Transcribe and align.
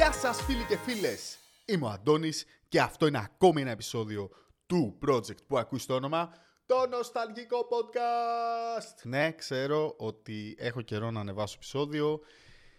Γεια 0.00 0.12
σας 0.12 0.42
φίλοι 0.42 0.64
και 0.64 0.76
φίλες! 0.76 1.38
Είμαι 1.64 1.86
ο 1.86 1.88
Αντώνης 1.88 2.44
και 2.68 2.80
αυτό 2.80 3.06
είναι 3.06 3.18
ακόμη 3.18 3.60
ένα 3.60 3.70
επεισόδιο 3.70 4.30
του 4.66 4.98
project 5.06 5.46
που 5.46 5.58
ακούει 5.58 5.80
το 5.86 5.94
όνομα 5.94 6.32
το 6.66 6.86
Νοσταλγικό 6.86 7.58
Podcast! 7.58 9.02
Ναι, 9.02 9.32
ξέρω 9.32 9.94
ότι 9.98 10.56
έχω 10.58 10.80
καιρό 10.80 11.10
να 11.10 11.20
ανεβάσω 11.20 11.54
επεισόδιο. 11.56 12.20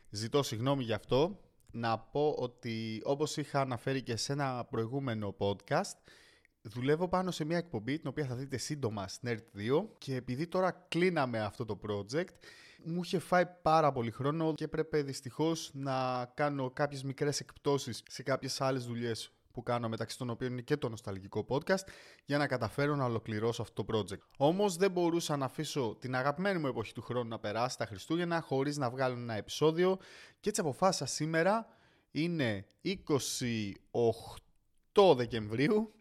Ζητώ 0.10 0.43
συγγνώμη 0.43 0.84
γι' 0.84 0.93
αυτό. 0.93 1.39
Να 1.71 2.00
πω 2.00 2.36
ότι 2.38 3.02
όπως 3.04 3.38
είχα 3.38 3.61
αναφέρει 3.61 4.01
και 4.01 4.15
σε 4.15 4.33
ένα 4.33 4.65
προηγούμενο 4.69 5.36
podcast, 5.39 5.97
δουλεύω 6.61 7.07
πάνω 7.07 7.32
σε 7.32 7.46
μια 7.46 7.57
εκπομπή 7.57 8.00
την 8.00 8.10
οποία 8.10 8.25
θα 8.25 8.36
δείτε 8.36 8.57
σύντομα 8.57 9.07
στην 9.07 9.29
Nerd 9.29 9.60
2 9.82 9.86
και 9.97 10.15
επειδή 10.15 10.47
τώρα 10.47 10.86
κλείναμε 10.88 11.39
αυτό 11.39 11.65
το 11.65 11.79
project 11.88 12.33
μου 12.84 13.02
είχε 13.04 13.20
φάει 13.20 13.46
πάρα 13.62 13.92
πολύ 13.92 14.12
χρόνο 14.12 14.54
και 14.54 14.64
έπρεπε 14.64 15.02
δυστυχώς 15.02 15.71
να 15.74 16.26
κάνω 16.34 16.71
κάποιες 16.71 17.04
μικρές 17.04 17.40
εκπτώσεις 17.40 18.04
σε 18.10 18.24
κάποιες 18.24 18.62
άλλες 18.62 18.86
δουλειές 18.86 19.32
που 19.52 19.64
κάνω 19.64 19.90
μεταξύ 19.90 20.18
των 20.18 20.30
οποίων 20.30 20.52
είναι 20.52 20.62
και 20.62 20.78
το 20.78 20.90
νοσταλγικό 20.90 21.46
podcast 21.50 21.88
για 22.26 22.38
να 22.38 22.48
καταφέρω 22.48 22.96
να 22.96 23.06
ολοκληρώσω 23.06 23.62
αυτό 23.62 23.84
το 23.84 23.98
project. 23.98 24.20
Όμως 24.38 24.76
δεν 24.76 24.92
μπορούσα 24.92 25.38
να 25.38 25.46
αφήσω 25.46 25.98
την 26.00 26.16
αγαπημένη 26.16 26.60
μου 26.60 26.68
εποχή 26.68 26.94
του 26.94 27.02
χρόνου 27.02 27.30
να 27.30 27.40
περάσει 27.40 27.78
τα 27.78 27.86
Χριστούγεννα 27.86 28.42
χωρίς 28.42 28.78
να 28.78 28.90
βγάλω 28.90 29.16
ένα 29.16 29.34
επεισόδιο 29.34 29.98
και 30.40 30.50
έτσι 30.50 30.62
αποφάσισα 30.62 31.06
σήμερα 31.06 31.68
είναι 32.12 32.66
28 34.92 35.16
Δεκεμβρίου 35.16 35.94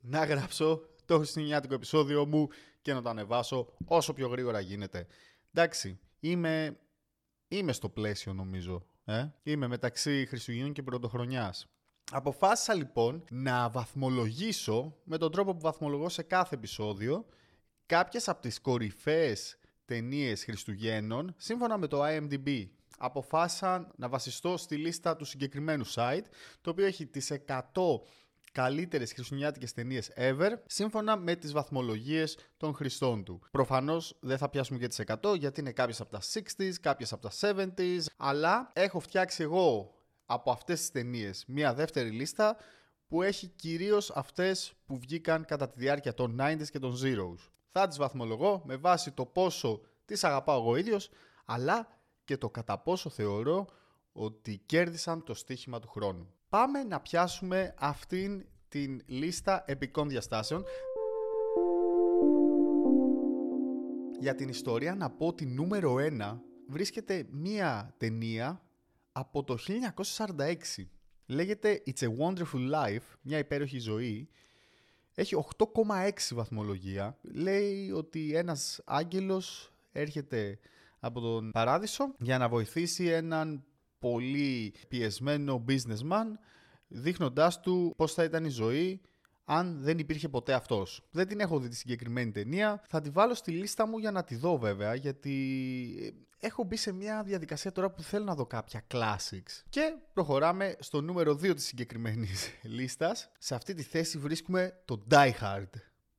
να 0.00 0.24
γράψω 0.24 0.82
το 1.04 1.16
χριστουγεννιάτικο 1.16 1.74
επεισόδιο 1.74 2.26
μου 2.26 2.48
και 2.82 2.92
να 2.92 3.02
το 3.02 3.08
ανεβάσω 3.08 3.74
όσο 3.84 4.12
πιο 4.12 4.28
γρήγορα 4.28 4.60
γίνεται. 4.60 5.06
Εντάξει, 5.54 6.00
είμαι, 6.22 6.78
είμαι 7.48 7.72
στο 7.72 7.88
πλαίσιο 7.88 8.32
νομίζω. 8.32 8.86
Ε; 9.04 9.26
Είμαι 9.42 9.66
μεταξύ 9.66 10.26
Χριστουγέννων 10.28 10.72
και 10.72 10.82
Πρωτοχρονιάς. 10.82 11.66
Αποφάσισα 12.10 12.74
λοιπόν 12.74 13.24
να 13.30 13.68
βαθμολογήσω 13.70 14.96
με 15.04 15.18
τον 15.18 15.32
τρόπο 15.32 15.54
που 15.54 15.60
βαθμολογώ 15.60 16.08
σε 16.08 16.22
κάθε 16.22 16.54
επεισόδιο 16.54 17.26
κάποιες 17.86 18.28
από 18.28 18.42
τις 18.42 18.60
κορυφαίες 18.60 19.58
ταινίες 19.84 20.44
Χριστουγέννων 20.44 21.34
σύμφωνα 21.36 21.78
με 21.78 21.86
το 21.86 22.00
IMDb. 22.04 22.66
Αποφάσισα 22.98 23.92
να 23.96 24.08
βασιστώ 24.08 24.56
στη 24.56 24.76
λίστα 24.76 25.16
του 25.16 25.24
συγκεκριμένου 25.24 25.86
site 25.94 26.24
το 26.60 26.70
οποίο 26.70 26.86
έχει 26.86 27.06
τις 27.06 27.32
100 27.46 27.62
καλύτερες 28.52 29.12
χριστουγεννιάτικε 29.12 29.72
ταινίες 29.72 30.10
ever, 30.16 30.50
σύμφωνα 30.66 31.16
με 31.16 31.34
τις 31.34 31.52
βαθμολογίες 31.52 32.38
των 32.56 32.74
χρηστών 32.74 33.24
του. 33.24 33.40
Προφανώς 33.50 34.16
δεν 34.20 34.38
θα 34.38 34.48
πιάσουμε 34.48 34.78
και 34.78 34.86
τις 34.86 35.00
100, 35.06 35.34
γιατί 35.38 35.60
είναι 35.60 35.72
κάποιες 35.72 36.00
από 36.00 36.10
τα 36.10 36.20
60s, 36.32 36.72
κάποιες 36.80 37.12
από 37.12 37.22
τα 37.22 37.30
70s, 37.40 38.04
αλλά 38.16 38.70
έχω 38.72 39.00
φτιάξει 39.00 39.42
εγώ 39.42 39.94
από 40.26 40.50
αυτές 40.50 40.78
τις 40.78 40.90
ταινίες 40.90 41.44
μία 41.46 41.74
δεύτερη 41.74 42.10
λίστα 42.10 42.56
που 43.08 43.22
έχει 43.22 43.46
κυρίως 43.46 44.10
αυτές 44.10 44.72
που 44.86 44.98
βγήκαν 44.98 45.44
κατά 45.44 45.68
τη 45.68 45.78
διάρκεια 45.78 46.14
των 46.14 46.36
90s 46.40 46.66
και 46.70 46.78
των 46.78 46.96
Zeros. 47.02 47.50
Θα 47.72 47.88
τις 47.88 47.98
βαθμολογώ 47.98 48.62
με 48.64 48.76
βάση 48.76 49.10
το 49.10 49.26
πόσο 49.26 49.80
τις 50.04 50.24
αγαπάω 50.24 50.60
εγώ 50.60 50.76
ίδιος, 50.76 51.10
αλλά 51.44 51.98
και 52.24 52.36
το 52.36 52.50
κατά 52.50 52.78
πόσο 52.78 53.10
θεωρώ 53.10 53.66
ότι 54.12 54.62
κέρδισαν 54.66 55.24
το 55.24 55.34
στοίχημα 55.34 55.80
του 55.80 55.88
χρόνου. 55.88 56.34
Πάμε 56.52 56.82
να 56.82 57.00
πιάσουμε 57.00 57.74
αυτήν 57.78 58.44
την 58.68 59.02
λίστα 59.06 59.64
επικών 59.66 60.08
διαστάσεων. 60.08 60.64
Για 64.20 64.34
την 64.34 64.48
ιστορία 64.48 64.94
να 64.94 65.10
πω 65.10 65.26
ότι 65.26 65.46
νούμερο 65.46 65.96
1 65.98 66.38
βρίσκεται 66.68 67.26
μία 67.30 67.94
ταινία 67.98 68.62
από 69.12 69.44
το 69.44 69.58
1946. 70.36 70.56
Λέγεται 71.26 71.82
It's 71.86 72.02
a 72.02 72.08
Wonderful 72.18 72.70
Life, 72.72 73.16
μια 73.22 73.38
υπέροχη 73.38 73.78
ζωή. 73.78 74.28
Έχει 75.14 75.36
8,6 75.58 76.10
βαθμολογία. 76.32 77.18
Λέει 77.22 77.90
ότι 77.90 78.34
ένας 78.34 78.80
άγγελος 78.84 79.72
έρχεται 79.92 80.58
από 81.00 81.20
τον 81.20 81.50
παράδεισο 81.50 82.14
για 82.18 82.38
να 82.38 82.48
βοηθήσει 82.48 83.06
έναν 83.06 83.64
πολύ 84.02 84.74
πιεσμένο 84.88 85.64
businessman 85.68 86.26
δείχνοντάς 86.88 87.60
του 87.60 87.94
πώς 87.96 88.12
θα 88.12 88.24
ήταν 88.24 88.44
η 88.44 88.48
ζωή 88.48 89.00
αν 89.44 89.78
δεν 89.80 89.98
υπήρχε 89.98 90.28
ποτέ 90.28 90.52
αυτός. 90.52 91.08
Δεν 91.10 91.26
την 91.26 91.40
έχω 91.40 91.58
δει 91.58 91.68
τη 91.68 91.76
συγκεκριμένη 91.76 92.30
ταινία, 92.30 92.82
θα 92.88 93.00
τη 93.00 93.10
βάλω 93.10 93.34
στη 93.34 93.50
λίστα 93.50 93.86
μου 93.86 93.98
για 93.98 94.10
να 94.10 94.24
τη 94.24 94.36
δω 94.36 94.58
βέβαια, 94.58 94.94
γιατί 94.94 95.34
έχω 96.38 96.64
μπει 96.64 96.76
σε 96.76 96.92
μια 96.92 97.22
διαδικασία 97.22 97.72
τώρα 97.72 97.90
που 97.90 98.02
θέλω 98.02 98.24
να 98.24 98.34
δω 98.34 98.46
κάποια 98.46 98.86
classics. 98.90 99.62
Και 99.68 99.96
προχωράμε 100.12 100.76
στο 100.78 101.00
νούμερο 101.00 101.32
2 101.32 101.54
της 101.54 101.64
συγκεκριμένης 101.66 102.50
λίστας. 102.76 103.30
Σε 103.38 103.54
αυτή 103.54 103.74
τη 103.74 103.82
θέση 103.82 104.18
βρίσκουμε 104.18 104.82
το 104.84 105.02
Die 105.10 105.32
Hard. 105.40 105.70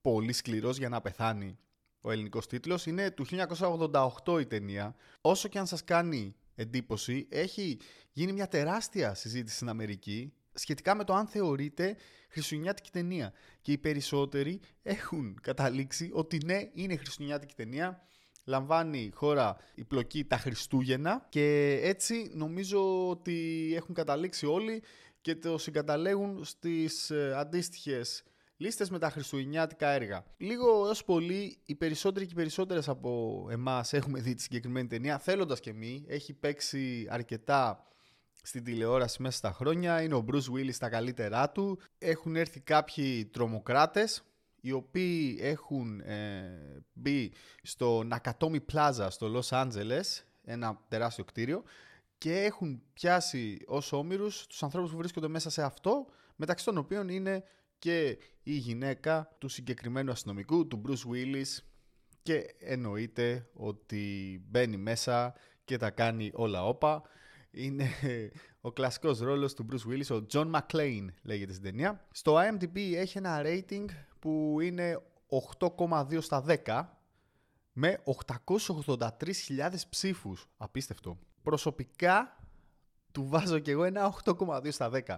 Πολύ 0.02 0.34
σκληρός 0.34 0.78
για 0.78 0.90
να 0.90 1.02
πεθάνει. 1.02 1.58
Ο 2.02 2.12
ελληνικός 2.12 2.48
τίτλος 2.48 2.86
είναι 2.86 3.12
του 3.12 3.26
1988 4.26 4.40
η 4.40 4.46
ταινία. 4.46 4.96
Όσο 5.22 5.48
και 5.48 5.60
αν 5.60 5.68
σας 5.68 5.84
κάνει 5.84 6.36
εντύπωση, 6.56 7.28
έχει 7.30 7.80
γίνει 8.12 8.34
μια 8.34 8.48
τεράστια 8.48 9.14
συζήτηση 9.14 9.56
στην 9.56 9.70
Αμερική 9.70 10.34
σχετικά 10.54 10.96
με 10.96 11.04
το 11.04 11.14
αν 11.14 11.28
θεωρείται 11.28 11.96
χριστουγεννιάτικη 12.30 12.90
ταινία. 12.92 13.34
Και 13.62 13.72
οι 13.72 13.78
περισσότεροι 13.78 14.60
έχουν 14.84 15.40
καταλήξει 15.42 16.10
ότι 16.14 16.38
ναι, 16.46 16.70
είναι 16.74 16.96
χριστουγεννιάτικη 16.96 17.54
ταινία. 17.56 18.02
Λαμβάνει 18.46 19.12
χώρα 19.14 19.58
η 19.76 19.84
πλοκή 19.84 20.26
τα 20.26 20.38
Χριστούγεννα 20.38 21.26
και 21.30 21.80
έτσι 21.84 22.32
νομίζω 22.34 23.10
ότι 23.10 23.72
έχουν 23.76 23.96
καταλήξει 23.96 24.46
όλοι 24.46 24.84
και 25.22 25.36
το 25.36 25.58
συγκαταλέγουν 25.58 26.44
στις 26.44 27.10
ε, 27.10 27.34
αντίστοιχες 27.36 28.24
λίστες 28.58 28.90
με 28.90 29.00
τα 29.00 29.10
χριστουγεννιάτικα 29.10 29.90
έργα. 29.90 30.24
Λίγο 30.38 30.86
έως 30.88 31.04
πολύ 31.04 31.58
οι 31.66 31.76
περισσότεροι 31.76 32.26
και 32.26 32.32
οι 32.32 32.36
περισσότερες 32.36 32.90
από 32.90 33.46
εμάς 33.52 33.94
έχουμε 33.94 34.20
δει 34.20 34.34
τη 34.34 34.42
συγκεκριμένη 34.42 34.88
ταινία, 34.88 35.18
θέλοντας 35.18 35.60
και 35.60 35.70
εμείς, 35.70 36.04
έχει 36.08 36.34
παίξει 36.34 37.08
αρκετά 37.10 37.88
στην 38.44 38.64
τηλεόραση 38.64 39.22
μέσα 39.22 39.38
στα 39.38 39.52
χρόνια, 39.52 40.02
είναι 40.02 40.16
ο 40.16 40.26
Bruce 40.32 40.54
Willis 40.56 40.74
στα 40.74 40.90
καλύτερά 40.90 41.50
του, 41.50 41.80
έχουν 41.98 42.36
έρθει 42.36 42.60
κάποιοι 42.60 43.26
τρομοκράτες, 43.26 44.24
οι 44.62 44.72
οποίοι 44.72 45.38
έχουν 45.42 46.00
ε, 46.00 46.84
μπει 46.94 47.34
στο 47.62 48.08
Nakatomi 48.12 48.60
Plaza 48.74 49.08
στο 49.10 49.40
Los 49.40 49.64
Angeles, 49.64 50.24
ένα 50.44 50.80
τεράστιο 50.88 51.24
κτίριο, 51.24 51.64
και 52.18 52.44
έχουν 52.44 52.82
πιάσει 52.94 53.62
ως 53.66 53.94
όμοιρους 53.94 54.48
τους 54.48 54.64
ανθρώπους 54.64 54.92
που 54.92 54.98
βρίσκονται 54.98 55.28
μέσα 55.28 55.50
σε 55.50 55.64
αυτό, 55.64 56.06
μεταξύ 56.36 56.66
των 56.66 56.78
οποίων 56.78 57.10
είναι 57.10 57.44
και 57.80 58.18
η 58.44 58.54
γυναίκα 58.54 59.36
του 59.38 59.48
συγκεκριμένου 59.48 60.12
αστυνομικού, 60.12 60.68
του 60.68 60.82
Bruce 60.86 61.12
Willis 61.14 61.64
και 62.22 62.56
εννοείται 62.60 63.50
ότι 63.54 64.42
μπαίνει 64.50 64.78
μέσα 64.78 65.34
και 65.66 65.78
τα 65.78 65.90
κάνει 65.90 66.32
όλα 66.34 66.66
όπα. 66.66 67.02
Είναι 67.52 67.90
ο 68.62 68.72
κλασικός 68.72 69.20
ρόλος 69.20 69.54
του 69.54 69.66
Bruce 69.72 69.92
Willis, 69.92 70.22
ο 70.22 70.26
John 70.34 70.52
McClane 70.52 71.06
λέγεται 71.22 71.52
στην 71.52 71.64
ταινία. 71.64 72.08
Στο 72.12 72.36
IMDb 72.38 72.78
έχει 72.78 73.18
ένα 73.18 73.42
rating 73.46 73.86
που 74.20 74.58
είναι 74.62 75.02
8,2 75.60 76.22
στα 76.22 76.46
10 76.66 76.84
με 77.74 78.02
883.000 78.28 79.00
ψήφους. 79.90 80.50
Απίστευτο. 80.58 81.18
Προσωπικά 81.44 82.38
του 83.12 83.28
βάζω 83.28 83.60
κι 83.60 83.72
εγώ 83.72 83.84
ένα 83.84 84.14
8,2 84.26 84.72
στα 84.72 84.92
10. 84.94 85.18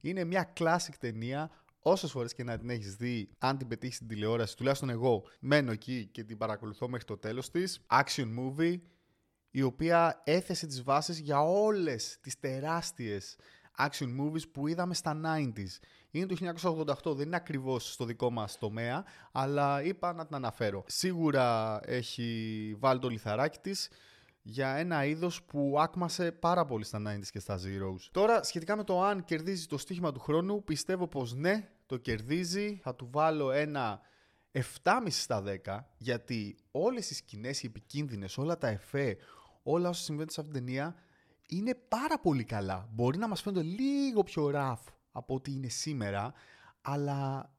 Είναι 0.00 0.24
μια 0.24 0.52
classic 0.58 0.94
ταινία 0.98 1.50
όσες 1.82 2.10
φορές 2.10 2.34
και 2.34 2.44
να 2.44 2.58
την 2.58 2.70
έχεις 2.70 2.96
δει, 2.96 3.28
αν 3.38 3.58
την 3.58 3.68
πετύχεις 3.68 3.96
στην 3.96 4.08
τηλεόραση, 4.08 4.56
τουλάχιστον 4.56 4.90
εγώ 4.90 5.22
μένω 5.40 5.72
εκεί 5.72 6.08
και 6.12 6.24
την 6.24 6.38
παρακολουθώ 6.38 6.88
μέχρι 6.88 7.06
το 7.06 7.16
τέλος 7.16 7.50
της. 7.50 7.86
Action 7.90 8.26
movie, 8.38 8.80
η 9.50 9.62
οποία 9.62 10.22
έθεσε 10.24 10.66
τις 10.66 10.82
βάσεις 10.82 11.18
για 11.18 11.40
όλες 11.42 12.18
τις 12.20 12.38
τεράστιες 12.38 13.36
action 13.78 14.20
movies 14.20 14.48
που 14.52 14.66
είδαμε 14.68 14.94
στα 14.94 15.20
90s. 15.24 15.78
Είναι 16.10 16.26
το 16.26 16.36
1988, 17.04 17.14
δεν 17.16 17.26
είναι 17.26 17.36
ακριβώς 17.36 17.92
στο 17.92 18.04
δικό 18.04 18.30
μας 18.30 18.58
τομέα, 18.58 19.04
αλλά 19.32 19.82
είπα 19.82 20.12
να 20.12 20.26
την 20.26 20.34
αναφέρω. 20.34 20.84
Σίγουρα 20.86 21.80
έχει 21.84 22.76
βάλει 22.78 23.00
το 23.00 23.08
λιθαράκι 23.08 23.58
της 23.58 23.88
για 24.42 24.76
ένα 24.76 25.04
είδος 25.04 25.42
που 25.42 25.76
άκμασε 25.78 26.32
πάρα 26.32 26.64
πολύ 26.64 26.84
στα 26.84 27.02
90s 27.06 27.26
και 27.30 27.38
στα 27.38 27.58
Zeros. 27.58 28.08
Τώρα, 28.10 28.42
σχετικά 28.42 28.76
με 28.76 28.84
το 28.84 29.02
αν 29.02 29.24
κερδίζει 29.24 29.66
το 29.66 29.78
στοίχημα 29.78 30.12
του 30.12 30.20
χρόνου, 30.20 30.64
πιστεύω 30.64 31.08
πως 31.08 31.34
ναι, 31.34 31.68
το 31.86 31.96
κερδίζει. 31.96 32.80
Θα 32.82 32.94
του 32.94 33.08
βάλω 33.12 33.50
ένα 33.50 34.00
7,5 34.52 35.06
στα 35.08 35.42
10, 35.64 35.78
γιατί 35.96 36.56
όλες 36.70 37.10
οι 37.10 37.14
σκηνές, 37.14 37.62
οι 37.62 37.66
επικίνδυνες, 37.66 38.38
όλα 38.38 38.58
τα 38.58 38.68
εφέ, 38.68 39.16
όλα 39.62 39.88
όσα 39.88 40.02
συμβαίνουν 40.02 40.30
σε 40.30 40.40
αυτήν 40.40 40.56
την 40.56 40.64
ταινία, 40.66 40.94
είναι 41.48 41.74
πάρα 41.74 42.18
πολύ 42.20 42.44
καλά. 42.44 42.88
Μπορεί 42.92 43.18
να 43.18 43.28
μας 43.28 43.40
φαίνονται 43.40 43.62
λίγο 43.62 44.22
πιο 44.22 44.50
ραφ 44.50 44.80
από 45.12 45.34
ό,τι 45.34 45.52
είναι 45.52 45.68
σήμερα, 45.68 46.32
αλλά 46.80 47.50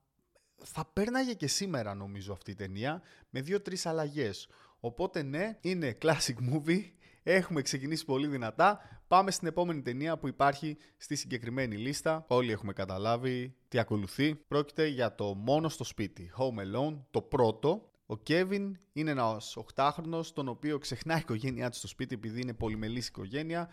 θα 0.63 0.85
πέρναγε 0.93 1.33
και 1.33 1.47
σήμερα 1.47 1.93
νομίζω 1.93 2.33
αυτή 2.33 2.51
η 2.51 2.55
ταινία 2.55 3.01
με 3.29 3.41
δύο-τρεις 3.41 3.85
αλλαγές. 3.85 4.47
Οπότε 4.85 5.23
ναι, 5.23 5.57
είναι 5.61 5.97
classic 6.01 6.35
movie, 6.51 6.81
έχουμε 7.23 7.61
ξεκινήσει 7.61 8.05
πολύ 8.05 8.27
δυνατά, 8.27 8.79
Πάμε 9.13 9.31
στην 9.31 9.47
επόμενη 9.47 9.81
ταινία 9.81 10.17
που 10.17 10.27
υπάρχει 10.27 10.77
στη 10.97 11.15
συγκεκριμένη 11.15 11.75
λίστα. 11.75 12.25
Όλοι 12.27 12.51
έχουμε 12.51 12.73
καταλάβει 12.73 13.55
τι 13.67 13.79
ακολουθεί. 13.79 14.35
Πρόκειται 14.35 14.87
για 14.87 15.15
το 15.15 15.35
μόνο 15.35 15.69
στο 15.69 15.83
σπίτι. 15.83 16.31
Home 16.37 16.59
Alone, 16.59 16.99
το 17.11 17.21
πρώτο. 17.21 17.91
Ο 18.05 18.17
Κέβιν 18.17 18.77
είναι 18.93 19.11
ένας 19.11 19.57
οχτάχρονο, 19.57 20.23
τον 20.33 20.47
οποίο 20.47 20.77
ξεχνάει 20.77 21.17
η 21.17 21.21
οικογένειά 21.21 21.69
του 21.69 21.77
στο 21.77 21.87
σπίτι 21.87 22.15
επειδή 22.15 22.41
είναι 22.41 22.53
πολυμελής 22.53 23.07
οικογένεια, 23.07 23.69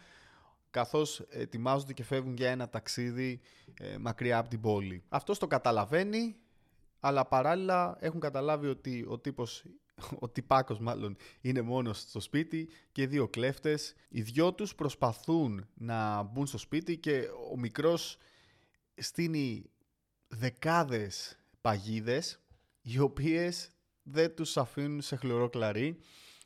καθώς 0.70 1.20
ετοιμάζονται 1.28 1.92
και 1.92 2.04
φεύγουν 2.04 2.34
για 2.34 2.50
ένα 2.50 2.68
ταξίδι 2.68 3.40
ε, 3.78 3.98
μακριά 3.98 4.38
από 4.38 4.48
την 4.48 4.60
πόλη. 4.60 5.02
Αυτός 5.08 5.38
το 5.38 5.46
καταλαβαίνει, 5.46 6.36
αλλά 7.00 7.26
παράλληλα 7.26 7.96
έχουν 8.00 8.20
καταλάβει 8.20 8.66
ότι 8.66 9.06
ο 9.08 9.18
τύπος 9.18 9.64
ο 10.18 10.28
τυπάκος 10.28 10.78
μάλλον 10.78 11.16
είναι 11.40 11.60
μόνος 11.60 11.98
στο 12.00 12.20
σπίτι 12.20 12.68
και 12.92 13.06
δύο 13.06 13.28
κλέφτες. 13.28 13.94
Οι 14.08 14.22
δυο 14.22 14.52
τους 14.52 14.74
προσπαθούν 14.74 15.68
να 15.74 16.22
μπουν 16.22 16.46
στο 16.46 16.58
σπίτι 16.58 16.98
και 16.98 17.28
ο 17.52 17.58
μικρός 17.58 18.18
στείνει 18.94 19.70
δεκάδες 20.28 21.38
παγίδες 21.60 22.40
οι 22.80 22.98
οποίες 22.98 23.70
δεν 24.02 24.34
τους 24.34 24.56
αφήνουν 24.56 25.00
σε 25.00 25.16
χλωρό 25.16 25.48
κλαρί 25.48 25.98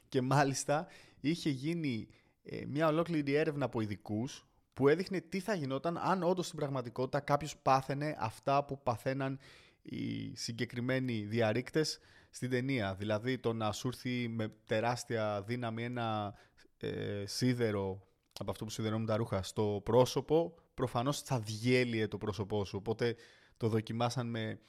και 0.08 0.22
μάλιστα 0.22 0.86
είχε 1.20 1.50
γίνει 1.50 2.08
ε, 2.42 2.64
μια 2.66 2.88
ολόκληρη 2.88 3.34
έρευνα 3.34 3.64
από 3.64 3.80
ειδικούς 3.80 4.46
που 4.72 4.88
έδειχνε 4.88 5.20
τι 5.20 5.40
θα 5.40 5.54
γινόταν 5.54 5.98
αν 5.98 6.22
όντως 6.22 6.46
στην 6.46 6.58
πραγματικότητα 6.58 7.20
κάποιος 7.20 7.56
πάθαινε 7.56 8.16
αυτά 8.18 8.64
που 8.64 8.82
παθαίναν 8.82 9.38
οι 9.82 10.36
συγκεκριμένοι 10.36 11.24
διαρρήκτες 11.24 11.98
στην 12.34 12.50
ταινία. 12.50 12.94
Δηλαδή 12.94 13.38
το 13.38 13.52
να 13.52 13.72
σου 13.72 13.88
έρθει 13.88 14.28
με 14.28 14.54
τεράστια 14.66 15.42
δύναμη 15.46 15.84
ένα 15.84 16.34
ε, 16.78 17.24
σίδερο 17.26 18.06
από 18.38 18.50
αυτό 18.50 18.64
που 18.64 18.70
σιδερώνουν 18.70 19.06
τα 19.06 19.16
ρούχα 19.16 19.42
στο 19.42 19.80
πρόσωπο, 19.84 20.54
προφανώς 20.74 21.20
θα 21.20 21.38
διέλυε 21.38 22.08
το 22.08 22.18
πρόσωπό 22.18 22.64
σου. 22.64 22.76
Οπότε 22.76 23.16
το 23.56 23.68
δοκιμάσαν 23.68 24.26
με 24.26 24.60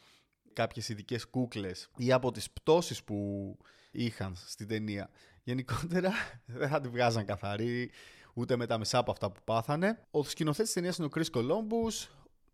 κάποιες 0.54 0.90
ειδικές 0.90 1.26
κούκλες 1.28 1.90
ή 1.98 2.12
από 2.12 2.32
τις 2.32 2.52
πτώσεις 2.52 3.04
που 3.04 3.58
είχαν 3.92 4.36
στην 4.36 4.68
ταινία. 4.68 5.10
Γενικότερα 5.44 6.12
δεν 6.46 6.70
θα 6.70 6.82
τη 6.82 6.90
βγάζαν 6.90 7.26
καθαρή 7.26 7.92
ούτε 8.34 8.56
με 8.56 8.66
τα 8.66 8.78
μισά 8.78 8.98
από 8.98 9.12
αυτά 9.12 9.32
που 9.32 9.42
πάθανε. 9.44 10.06
Ο 10.12 10.24
σκηνοθέτης 10.24 10.72
της 10.72 10.74
ταινίας 10.74 10.98
είναι 10.98 11.08
ο 11.08 11.10
Chris 11.16 11.38
Columbus, 11.38 12.08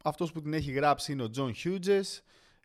αυτός 0.04 0.32
που 0.32 0.42
την 0.42 0.54
έχει 0.54 0.72
γράψει 0.72 1.12
είναι 1.12 1.24
ο 1.24 1.30
John 1.36 1.52
Hughes, 1.64 2.20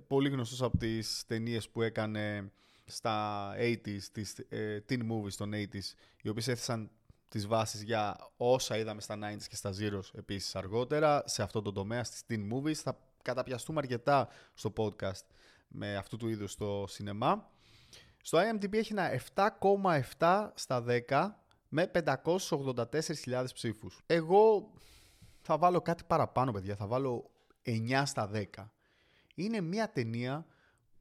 πολύ 0.07 0.29
γνωστός 0.29 0.63
από 0.63 0.77
τις 0.77 1.25
ταινίες 1.27 1.69
που 1.69 1.83
έκανε 1.83 2.53
στα 2.85 3.49
80s, 3.59 4.03
τις 4.13 4.39
ε, 4.49 4.85
teen 4.89 5.01
movies 5.01 5.33
των 5.37 5.53
80s, 5.55 5.95
οι 6.23 6.29
οποίες 6.29 6.49
έθεσαν 6.49 6.91
τις 7.29 7.47
βάσεις 7.47 7.83
για 7.83 8.31
όσα 8.37 8.77
είδαμε 8.77 9.01
στα 9.01 9.19
90s 9.23 9.43
και 9.49 9.57
στα 9.57 9.73
Zeros 9.81 10.15
επίσης 10.15 10.57
αργότερα, 10.57 11.23
σε 11.27 11.43
αυτό 11.43 11.63
το 11.63 11.73
τομέα 11.73 12.05
στις 12.05 12.23
teen 12.29 12.53
movies. 12.53 12.75
Θα 12.75 12.99
καταπιαστούμε 13.23 13.79
αρκετά 13.79 14.29
στο 14.55 14.73
podcast 14.77 15.27
με 15.69 15.97
αυτού 15.97 16.17
του 16.17 16.29
είδους 16.29 16.55
το 16.55 16.85
σινεμά. 16.89 17.51
Στο 18.23 18.39
IMDb 18.39 18.73
έχει 18.73 18.93
ένα 18.93 19.11
7,7 20.19 20.51
στα 20.55 20.85
10 21.09 21.29
με 21.69 21.91
584.000 22.05 23.45
ψήφους. 23.55 24.03
Εγώ 24.07 24.73
θα 25.41 25.59
βάλω 25.59 25.81
κάτι 25.81 26.05
παραπάνω, 26.07 26.53
παιδιά. 26.53 26.77
Θα 26.77 26.87
βάλω 26.87 27.31
9 27.63 28.03
στα 28.05 28.31
10 28.33 28.45
είναι 29.37 29.61
μια 29.61 29.91
ταινία 29.91 30.47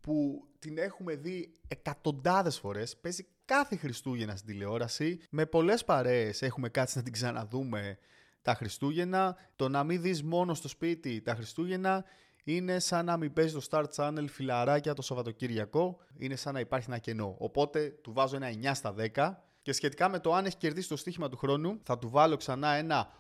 που 0.02 0.48
την 0.60 0.78
έχουμε 0.78 1.16
δει 1.16 1.52
εκατοντάδες 1.68 2.60
φορές, 2.60 2.98
παίζει 2.98 3.28
κάθε 3.46 3.76
Χριστούγεννα 3.76 4.36
στην 4.36 4.48
τηλεόραση, 4.48 5.20
με 5.30 5.46
πολλές 5.46 5.84
παρέες 5.84 6.42
έχουμε 6.42 6.70
κάτσει 6.70 6.98
να 6.98 7.04
την 7.04 7.14
ξαναδούμε 7.14 7.98
τα 8.42 8.54
Χριστούγεννα, 8.54 9.36
το 9.56 9.70
να 9.70 9.84
μην 9.84 10.02
δεις 10.02 10.24
μόνο 10.24 10.54
στο 10.54 10.68
σπίτι 10.68 11.22
τα 11.22 11.36
Χριστούγεννα 11.36 12.06
είναι 12.44 12.80
σαν 12.80 13.06
να 13.06 13.18
μην 13.18 13.34
παίζει 13.34 13.54
το 13.54 13.68
Star 13.70 13.86
Channel 13.96 14.26
φιλαράκια 14.30 14.94
το 14.94 15.02
Σαββατοκύριακο, 15.02 15.98
είναι 16.18 16.36
σαν 16.36 16.54
να 16.54 16.60
υπάρχει 16.60 16.90
ένα 16.90 16.98
κενό. 16.98 17.36
Οπότε 17.38 17.90
του 17.90 18.14
βάζω 18.14 18.36
ένα 18.36 18.72
9 18.72 18.72
στα 18.74 18.96
10 19.16 19.32
και 19.62 19.72
σχετικά 19.72 20.10
με 20.10 20.20
το 20.20 20.34
αν 20.34 20.46
έχει 20.46 20.58
κερδίσει 20.58 20.88
το 20.88 20.96
στοίχημα 20.96 21.30
του 21.30 21.38
χρόνου 21.38 21.80
θα 21.84 21.98
του 21.98 22.10
βάλω 22.10 22.36
ξανά 22.36 22.74
ένα 22.74 23.12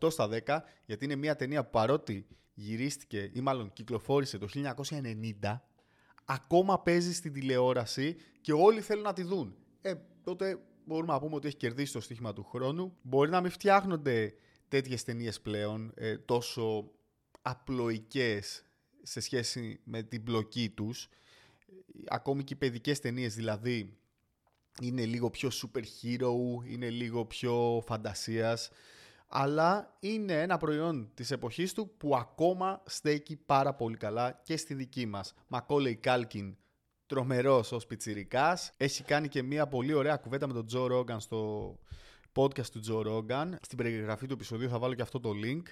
8 0.00 0.10
στα 0.12 0.28
10 0.46 0.58
γιατί 0.84 1.04
είναι 1.04 1.16
μια 1.16 1.36
ταινία 1.36 1.64
που 1.64 1.70
παρότι 1.70 2.26
γυρίστηκε 2.54 3.30
ή 3.32 3.40
μάλλον 3.40 3.72
κυκλοφόρησε 3.72 4.38
το 4.38 4.48
1990 4.54 5.60
ακόμα 6.24 6.82
παίζει 6.82 7.14
στην 7.14 7.32
τηλεόραση 7.32 8.16
και 8.40 8.52
όλοι 8.52 8.80
θέλουν 8.80 9.02
να 9.02 9.12
τη 9.12 9.22
δουν. 9.22 9.56
Ε, 9.80 9.94
τότε 10.24 10.58
μπορούμε 10.84 11.12
να 11.12 11.18
πούμε 11.20 11.34
ότι 11.34 11.46
έχει 11.46 11.56
κερδίσει 11.56 11.92
το 11.92 12.00
στοίχημα 12.00 12.32
του 12.32 12.44
χρόνου. 12.44 12.96
Μπορεί 13.02 13.30
να 13.30 13.40
μην 13.40 13.50
φτιάχνονται 13.50 14.34
τέτοιες 14.68 15.04
ταινίες 15.04 15.40
πλέον 15.40 15.92
ε, 15.94 16.18
τόσο 16.18 16.90
απλοϊκές 17.42 18.64
σε 19.02 19.20
σχέση 19.20 19.80
με 19.84 20.02
την 20.02 20.22
πλοκή 20.22 20.70
τους. 20.70 21.08
Ακόμη 22.08 22.44
και 22.44 22.54
οι 22.54 22.56
παιδικές 22.56 23.00
ταινίες 23.00 23.34
δηλαδή 23.34 23.98
είναι 24.80 25.04
λίγο 25.04 25.30
πιο 25.30 25.50
super 25.52 25.82
hero, 25.82 26.32
είναι 26.70 26.90
λίγο 26.90 27.24
πιο 27.24 27.82
φαντασίας 27.86 28.70
αλλά 29.36 29.96
είναι 30.00 30.42
ένα 30.42 30.56
προϊόν 30.56 31.10
της 31.14 31.30
εποχής 31.30 31.72
του 31.72 31.94
που 31.96 32.16
ακόμα 32.16 32.82
στέκει 32.86 33.36
πάρα 33.36 33.74
πολύ 33.74 33.96
καλά 33.96 34.40
και 34.42 34.56
στη 34.56 34.74
δική 34.74 35.06
μας. 35.06 35.34
Μακόλεϊ 35.48 35.96
Κάλκιν, 35.96 36.56
τρομερός 37.06 37.72
ως 37.72 37.86
πιτσιρικάς, 37.86 38.72
έχει 38.76 39.02
κάνει 39.02 39.28
και 39.28 39.42
μια 39.42 39.66
πολύ 39.66 39.92
ωραία 39.92 40.16
κουβέντα 40.16 40.46
με 40.46 40.52
τον 40.52 40.66
Τζο 40.66 40.86
Ρόγκαν 40.86 41.20
στο 41.20 41.72
podcast 42.34 42.66
του 42.66 42.80
Τζο 42.80 43.02
Ρόγκαν. 43.02 43.58
Στην 43.62 43.78
περιγραφή 43.78 44.26
του 44.26 44.32
επεισοδίου 44.32 44.68
θα 44.68 44.78
βάλω 44.78 44.94
και 44.94 45.02
αυτό 45.02 45.20
το 45.20 45.30
link 45.44 45.62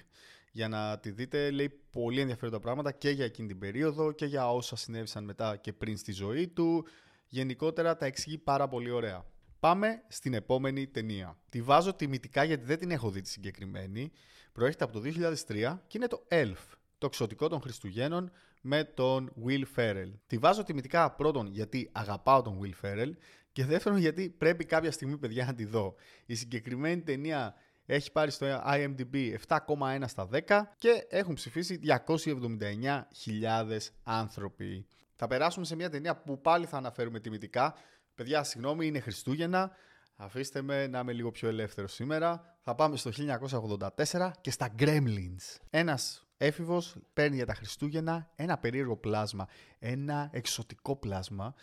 για 0.51 0.67
να 0.67 0.99
τη 0.99 1.11
δείτε. 1.11 1.51
Λέει 1.51 1.81
πολύ 1.91 2.19
ενδιαφέροντα 2.19 2.59
πράγματα 2.59 2.91
και 2.91 3.09
για 3.09 3.25
εκείνη 3.25 3.47
την 3.47 3.59
περίοδο 3.59 4.11
και 4.11 4.25
για 4.25 4.51
όσα 4.51 4.75
συνέβησαν 4.75 5.23
μετά 5.23 5.55
και 5.55 5.73
πριν 5.73 5.97
στη 5.97 6.11
ζωή 6.11 6.47
του. 6.47 6.85
Γενικότερα 7.27 7.97
τα 7.97 8.05
εξηγεί 8.05 8.37
πάρα 8.37 8.67
πολύ 8.67 8.89
ωραία. 8.89 9.25
Πάμε 9.63 10.03
στην 10.07 10.33
επόμενη 10.33 10.87
ταινία. 10.87 11.37
Τη 11.49 11.61
βάζω 11.61 11.93
τιμητικά 11.93 12.43
γιατί 12.43 12.65
δεν 12.65 12.79
την 12.79 12.91
έχω 12.91 13.09
δει 13.09 13.21
τη 13.21 13.29
συγκεκριμένη. 13.29 14.11
Προέρχεται 14.53 14.83
από 14.83 14.93
το 14.93 15.01
2003 15.47 15.77
και 15.87 15.97
είναι 15.97 16.07
το 16.07 16.27
Elf, 16.27 16.75
το 16.97 17.05
εξωτικό 17.05 17.47
των 17.47 17.61
Χριστουγέννων 17.61 18.31
με 18.61 18.83
τον 18.83 19.33
Will 19.45 19.63
Ferrell. 19.75 20.11
Τη 20.27 20.37
βάζω 20.37 20.63
τιμητικά 20.63 21.11
πρώτον 21.11 21.47
γιατί 21.47 21.89
αγαπάω 21.91 22.41
τον 22.41 22.59
Will 22.61 22.85
Ferrell 22.85 23.11
και 23.51 23.65
δεύτερον 23.65 23.97
γιατί 23.97 24.29
πρέπει 24.29 24.65
κάποια 24.65 24.91
στιγμή 24.91 25.17
παιδιά 25.17 25.45
να 25.45 25.53
τη 25.53 25.65
δω. 25.65 25.95
Η 26.25 26.35
συγκεκριμένη 26.35 27.01
ταινία 27.01 27.55
έχει 27.85 28.11
πάρει 28.11 28.31
στο 28.31 28.61
IMDb 28.65 29.35
7,1 29.47 30.03
στα 30.05 30.29
10 30.31 30.61
και 30.77 31.05
έχουν 31.09 31.33
ψηφίσει 31.33 31.79
279.000 32.05 33.77
άνθρωποι. 34.03 34.85
Θα 35.15 35.27
περάσουμε 35.27 35.65
σε 35.65 35.75
μια 35.75 35.89
ταινία 35.89 36.15
που 36.15 36.41
πάλι 36.41 36.65
θα 36.65 36.77
αναφέρουμε 36.77 37.19
τιμητικά 37.19 37.75
Παιδιά, 38.15 38.43
συγγνώμη, 38.43 38.87
είναι 38.87 38.99
Χριστούγεννα. 38.99 39.71
Αφήστε 40.15 40.61
με 40.61 40.87
να 40.87 40.99
είμαι 40.99 41.13
λίγο 41.13 41.31
πιο 41.31 41.47
ελεύθερος 41.47 41.93
σήμερα. 41.93 42.57
Θα 42.61 42.75
πάμε 42.75 42.97
στο 42.97 43.11
1984 43.11 44.31
και 44.41 44.51
στα 44.51 44.75
Gremlins. 44.79 45.57
Ένας 45.69 46.27
έφηβος 46.37 46.95
παίρνει 47.13 47.35
για 47.35 47.45
τα 47.45 47.53
Χριστούγεννα 47.53 48.31
ένα 48.35 48.57
περίεργο 48.57 48.97
πλάσμα. 48.97 49.47
Ένα 49.79 50.29
εξωτικό 50.31 50.95
πλάσμα 50.95 51.53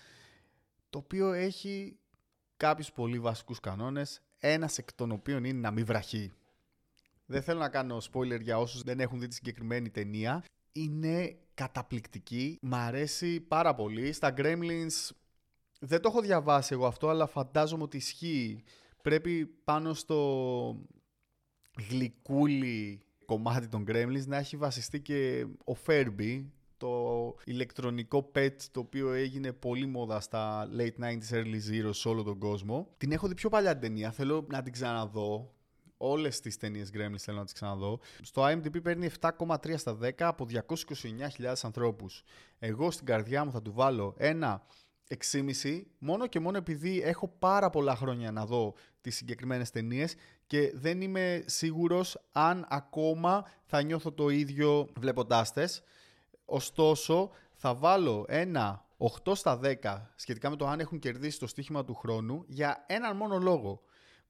το 0.91 0.99
οποίο 0.99 1.33
έχει 1.33 1.99
κάποιους 2.57 2.93
πολύ 2.93 3.19
βασικούς 3.19 3.61
κανόνες. 3.61 4.23
Ένας 4.39 4.79
εκ 4.79 4.93
των 4.93 5.11
οποίων 5.11 5.45
είναι 5.45 5.61
να 5.61 5.71
μην 5.71 5.85
βραχεί. 5.85 6.33
Δεν 7.27 7.43
θέλω 7.43 7.59
να 7.59 7.69
κάνω 7.69 7.99
spoiler 8.13 8.41
για 8.41 8.59
όσους 8.59 8.83
δεν 8.83 9.01
έχουν 9.01 9.21
δει 9.21 9.27
τη 9.27 9.35
συγκεκριμένη 9.35 9.91
ταινία. 9.91 10.45
Είναι 10.73 11.39
καταπληκτική. 11.55 12.59
Μ' 12.63 12.75
αρέσει 12.75 13.41
πάρα 13.41 13.75
πολύ. 13.75 14.13
Στα 14.13 14.35
Gremlins 14.37 15.11
δεν 15.81 16.01
το 16.01 16.09
έχω 16.09 16.21
διαβάσει 16.21 16.73
εγώ 16.73 16.87
αυτό, 16.87 17.09
αλλά 17.09 17.27
φαντάζομαι 17.27 17.83
ότι 17.83 17.97
ισχύει. 17.97 18.65
Πρέπει 19.03 19.47
πάνω 19.47 19.95
στο 19.95 20.77
γλυκούλι 21.89 23.03
κομμάτι 23.25 23.69
των 23.69 23.85
Gremlins 23.89 24.27
να 24.27 24.37
έχει 24.37 24.57
βασιστεί 24.57 25.01
και 25.01 25.47
ο 25.65 25.73
Furby, 25.87 26.45
το 26.77 27.35
ηλεκτρονικό 27.45 28.31
pet 28.35 28.55
το 28.71 28.81
οποίο 28.81 29.13
έγινε 29.13 29.53
πολύ 29.53 29.87
μόδα 29.87 30.21
στα 30.21 30.69
late 30.79 31.05
90s, 31.05 31.35
early 31.35 31.61
zeros 31.71 31.91
σε 31.91 32.09
όλο 32.09 32.23
τον 32.23 32.39
κόσμο. 32.39 32.89
Την 32.97 33.13
έχω 33.13 33.29
δει 33.29 33.35
πιο 33.35 33.49
παλιά 33.49 33.73
την 33.73 33.81
ταινία, 33.81 34.11
θέλω 34.11 34.47
να 34.51 34.63
την 34.63 34.73
ξαναδώ. 34.73 35.55
Όλες 35.97 36.41
τις 36.41 36.57
ταινίες 36.57 36.91
Gremlins 36.95 37.19
θέλω 37.19 37.39
να 37.39 37.45
τις 37.45 37.53
ξαναδώ. 37.53 38.01
Στο 38.23 38.47
IMDb 38.47 38.83
παίρνει 38.83 39.11
7,3 39.21 39.75
στα 39.77 39.99
10 40.03 40.11
από 40.19 40.47
229.000 41.39 41.55
ανθρώπους. 41.63 42.23
Εγώ 42.59 42.91
στην 42.91 43.07
καρδιά 43.07 43.45
μου 43.45 43.51
θα 43.51 43.63
του 43.63 43.73
βάλω 43.73 44.15
ένα 44.19 44.67
6,5 45.33 45.83
μόνο 45.99 46.27
και 46.27 46.41
μόνο 46.41 46.57
επειδή 46.57 47.03
έχω 47.03 47.29
πάρα 47.39 47.71
πολλά 47.71 47.97
χρόνια 47.97 48.33
να 48.33 48.47
δω 48.47 48.75
τις 49.01 49.17
συγκεκριμένες 49.17 49.71
ταινίες 49.71 50.15
και 50.47 50.73
δεν 50.75 51.01
είμαι 51.01 51.45
σίγουρος 51.47 52.21
αν 52.33 52.67
ακόμα 52.69 53.51
θα 53.65 53.83
νιώθω 53.83 54.13
το 54.13 54.29
ίδιο 54.29 54.89
βλέποντάς 54.97 55.53
τες. 55.53 55.83
Ωστόσο 56.45 57.31
θα 57.55 57.75
βάλω 57.75 58.25
ένα 58.29 58.85
8 59.25 59.35
στα 59.35 59.61
10 59.63 60.01
σχετικά 60.15 60.51
με 60.51 60.57
το 60.57 60.67
αν 60.67 60.81
έχουν 60.81 60.99
κερδίσει 60.99 61.39
το 61.39 61.47
στοίχημα 61.47 61.85
του 61.85 61.95
χρόνου 61.95 62.45
για 62.47 62.85
έναν 62.89 63.17
μόνο 63.17 63.39
λόγο. 63.39 63.83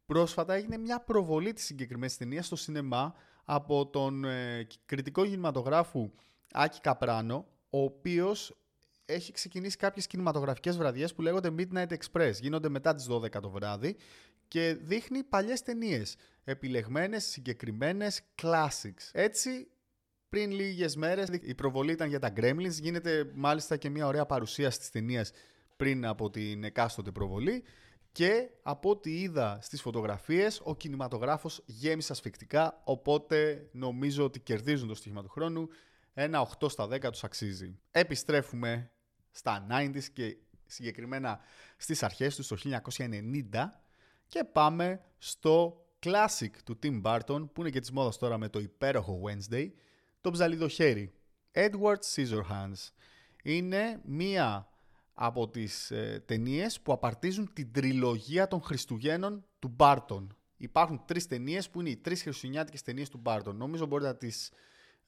Πρόσφατα 0.06 0.54
έγινε 0.54 0.76
μια 0.76 1.00
προβολή 1.00 1.52
της 1.52 1.64
συγκεκριμένης 1.64 2.16
ταινίας 2.16 2.46
στο 2.46 2.56
σινεμά 2.56 3.14
από 3.44 3.86
τον 3.86 4.24
ε, 4.24 4.66
κριτικό 4.86 5.24
κινηματογράφου 5.24 6.10
Άκη 6.52 6.80
Καπράνο, 6.80 7.46
ο 7.70 7.82
οποίος 7.82 8.59
έχει 9.12 9.32
ξεκινήσει 9.32 9.76
κάποιες 9.76 10.06
κινηματογραφικές 10.06 10.76
βραδιές 10.76 11.14
που 11.14 11.22
λέγονται 11.22 11.54
Midnight 11.58 11.92
Express. 11.92 12.32
Γίνονται 12.40 12.68
μετά 12.68 12.94
τις 12.94 13.06
12 13.10 13.40
το 13.40 13.50
βράδυ 13.50 13.96
και 14.48 14.76
δείχνει 14.80 15.22
παλιές 15.22 15.62
ταινίες. 15.62 16.16
Επιλεγμένες, 16.44 17.24
συγκεκριμένες, 17.24 18.20
classics. 18.42 19.10
Έτσι, 19.12 19.68
πριν 20.28 20.50
λίγες 20.50 20.96
μέρες 20.96 21.28
η 21.42 21.54
προβολή 21.54 21.92
ήταν 21.92 22.08
για 22.08 22.18
τα 22.18 22.32
Gremlins. 22.36 22.70
Γίνεται 22.80 23.30
μάλιστα 23.34 23.76
και 23.76 23.88
μια 23.88 24.06
ωραία 24.06 24.26
παρουσία 24.26 24.68
της 24.68 24.90
ταινία 24.90 25.26
πριν 25.76 26.06
από 26.06 26.30
την 26.30 26.64
εκάστοτε 26.64 27.10
προβολή. 27.10 27.62
Και 28.12 28.48
από 28.62 28.90
ό,τι 28.90 29.20
είδα 29.20 29.58
στις 29.62 29.80
φωτογραφίες, 29.80 30.60
ο 30.64 30.76
κινηματογράφος 30.76 31.62
γέμισε 31.66 32.12
ασφικτικά, 32.12 32.80
οπότε 32.84 33.68
νομίζω 33.72 34.24
ότι 34.24 34.40
κερδίζουν 34.40 34.88
το 34.88 34.94
στοίχημα 34.94 35.22
του 35.22 35.28
χρόνου. 35.28 35.68
Ένα 36.14 36.40
8 36.40 36.68
στα 36.68 36.86
10 36.86 37.10
τους 37.10 37.24
αξίζει. 37.24 37.78
Επιστρέφουμε 37.90 38.90
στα 39.30 39.66
90s 39.70 40.04
και 40.12 40.36
συγκεκριμένα 40.66 41.40
στις 41.76 42.02
αρχές 42.02 42.36
του, 42.36 42.46
το 42.46 42.56
1990 42.62 43.68
και 44.26 44.44
πάμε 44.44 45.00
στο 45.18 45.84
classic 46.06 46.50
του 46.64 46.78
Tim 46.82 47.02
Burton, 47.02 47.48
που 47.52 47.60
είναι 47.60 47.70
και 47.70 47.80
της 47.80 47.90
μόδας 47.90 48.18
τώρα 48.18 48.38
με 48.38 48.48
το 48.48 48.58
υπέροχο 48.58 49.20
Wednesday, 49.24 49.70
το 50.20 50.30
ψαλιδοχέρι. 50.30 51.12
Edward 51.52 52.00
Scissorhands. 52.14 52.90
Είναι 53.42 54.00
μία 54.04 54.68
από 55.14 55.48
τις 55.48 55.90
ε, 55.90 56.22
ταινίες 56.26 56.80
που 56.80 56.92
απαρτίζουν 56.92 57.52
την 57.52 57.72
τριλογία 57.72 58.48
των 58.48 58.62
Χριστουγέννων 58.62 59.44
του 59.58 59.76
Barton. 59.78 60.26
Υπάρχουν 60.56 61.02
τρεις 61.06 61.26
ταινίες 61.26 61.70
που 61.70 61.80
είναι 61.80 61.90
οι 61.90 61.96
τρεις 61.96 62.22
χριστουγεννιάτικες 62.22 62.82
ταινίες 62.82 63.08
του 63.08 63.22
Barton. 63.24 63.54
Νομίζω 63.54 63.86
μπορείτε 63.86 64.08
να 64.08 64.16
τις 64.16 64.50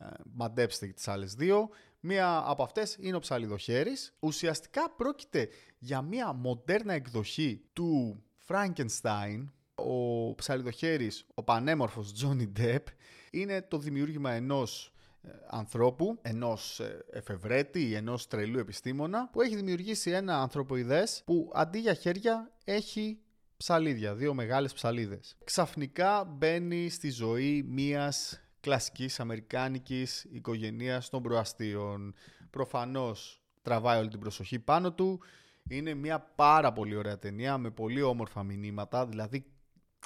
ε, 0.03 0.15
μαντέψετε 0.35 0.87
και 0.87 0.93
τις 0.93 1.09
άλλες 1.09 1.35
δύο. 1.35 1.69
Μία 2.01 2.43
από 2.47 2.63
αυτές 2.63 2.97
είναι 3.01 3.17
ο 3.17 3.19
Ψαλιδοχέρης. 3.19 4.15
Ουσιαστικά 4.21 4.91
πρόκειται 4.91 5.49
για 5.79 6.03
μία 6.03 6.33
μοντέρνα 6.33 6.93
εκδοχή 6.93 7.63
του 7.73 8.23
Frankenstein. 8.47 9.49
Ο 9.75 10.35
Ψαλιδοχέρης, 10.35 11.27
ο 11.35 11.43
πανέμορφος 11.43 12.13
Johnny 12.23 12.61
Depp, 12.61 12.85
είναι 13.31 13.63
το 13.63 13.79
δημιούργημα 13.79 14.33
ενός 14.33 14.93
ε, 15.23 15.29
ανθρώπου, 15.49 16.19
ενός 16.23 16.81
ε, 16.81 17.05
εφευρέτη, 17.11 17.95
ενός 17.95 18.27
τρελού 18.27 18.59
επιστήμονα 18.59 19.29
που 19.33 19.41
έχει 19.41 19.57
δημιουργήσει 19.57 20.11
ένα 20.11 20.41
ανθρωποειδές 20.41 21.23
που 21.25 21.51
αντί 21.55 21.79
για 21.79 21.95
χέρια 21.95 22.53
έχει 22.65 23.19
ψαλίδια, 23.57 24.15
δύο 24.15 24.35
μεγάλες 24.35 24.73
ψαλίδες. 24.73 25.37
Ξαφνικά 25.45 26.25
μπαίνει 26.25 26.89
στη 26.89 27.11
ζωή 27.11 27.63
μίας 27.63 28.41
κλασικής 28.63 29.21
αμερικάνικης 29.21 30.27
οικογένειας 30.31 31.09
των 31.09 31.23
προαστίων. 31.23 32.15
Προφανώς 32.51 33.43
τραβάει 33.63 33.99
όλη 33.99 34.09
την 34.09 34.21
προσοχή 34.21 34.59
πάνω 34.59 34.93
του. 34.93 35.21
Είναι 35.69 35.95
μια 35.95 36.21
πάρα 36.21 36.73
πολύ 36.73 36.97
ωραία 36.97 37.19
ταινία 37.19 37.59
με 37.59 37.71
πολύ 37.71 38.03
όμορφα 38.03 38.43
μηνύματα, 38.43 39.07
δηλαδή 39.07 39.45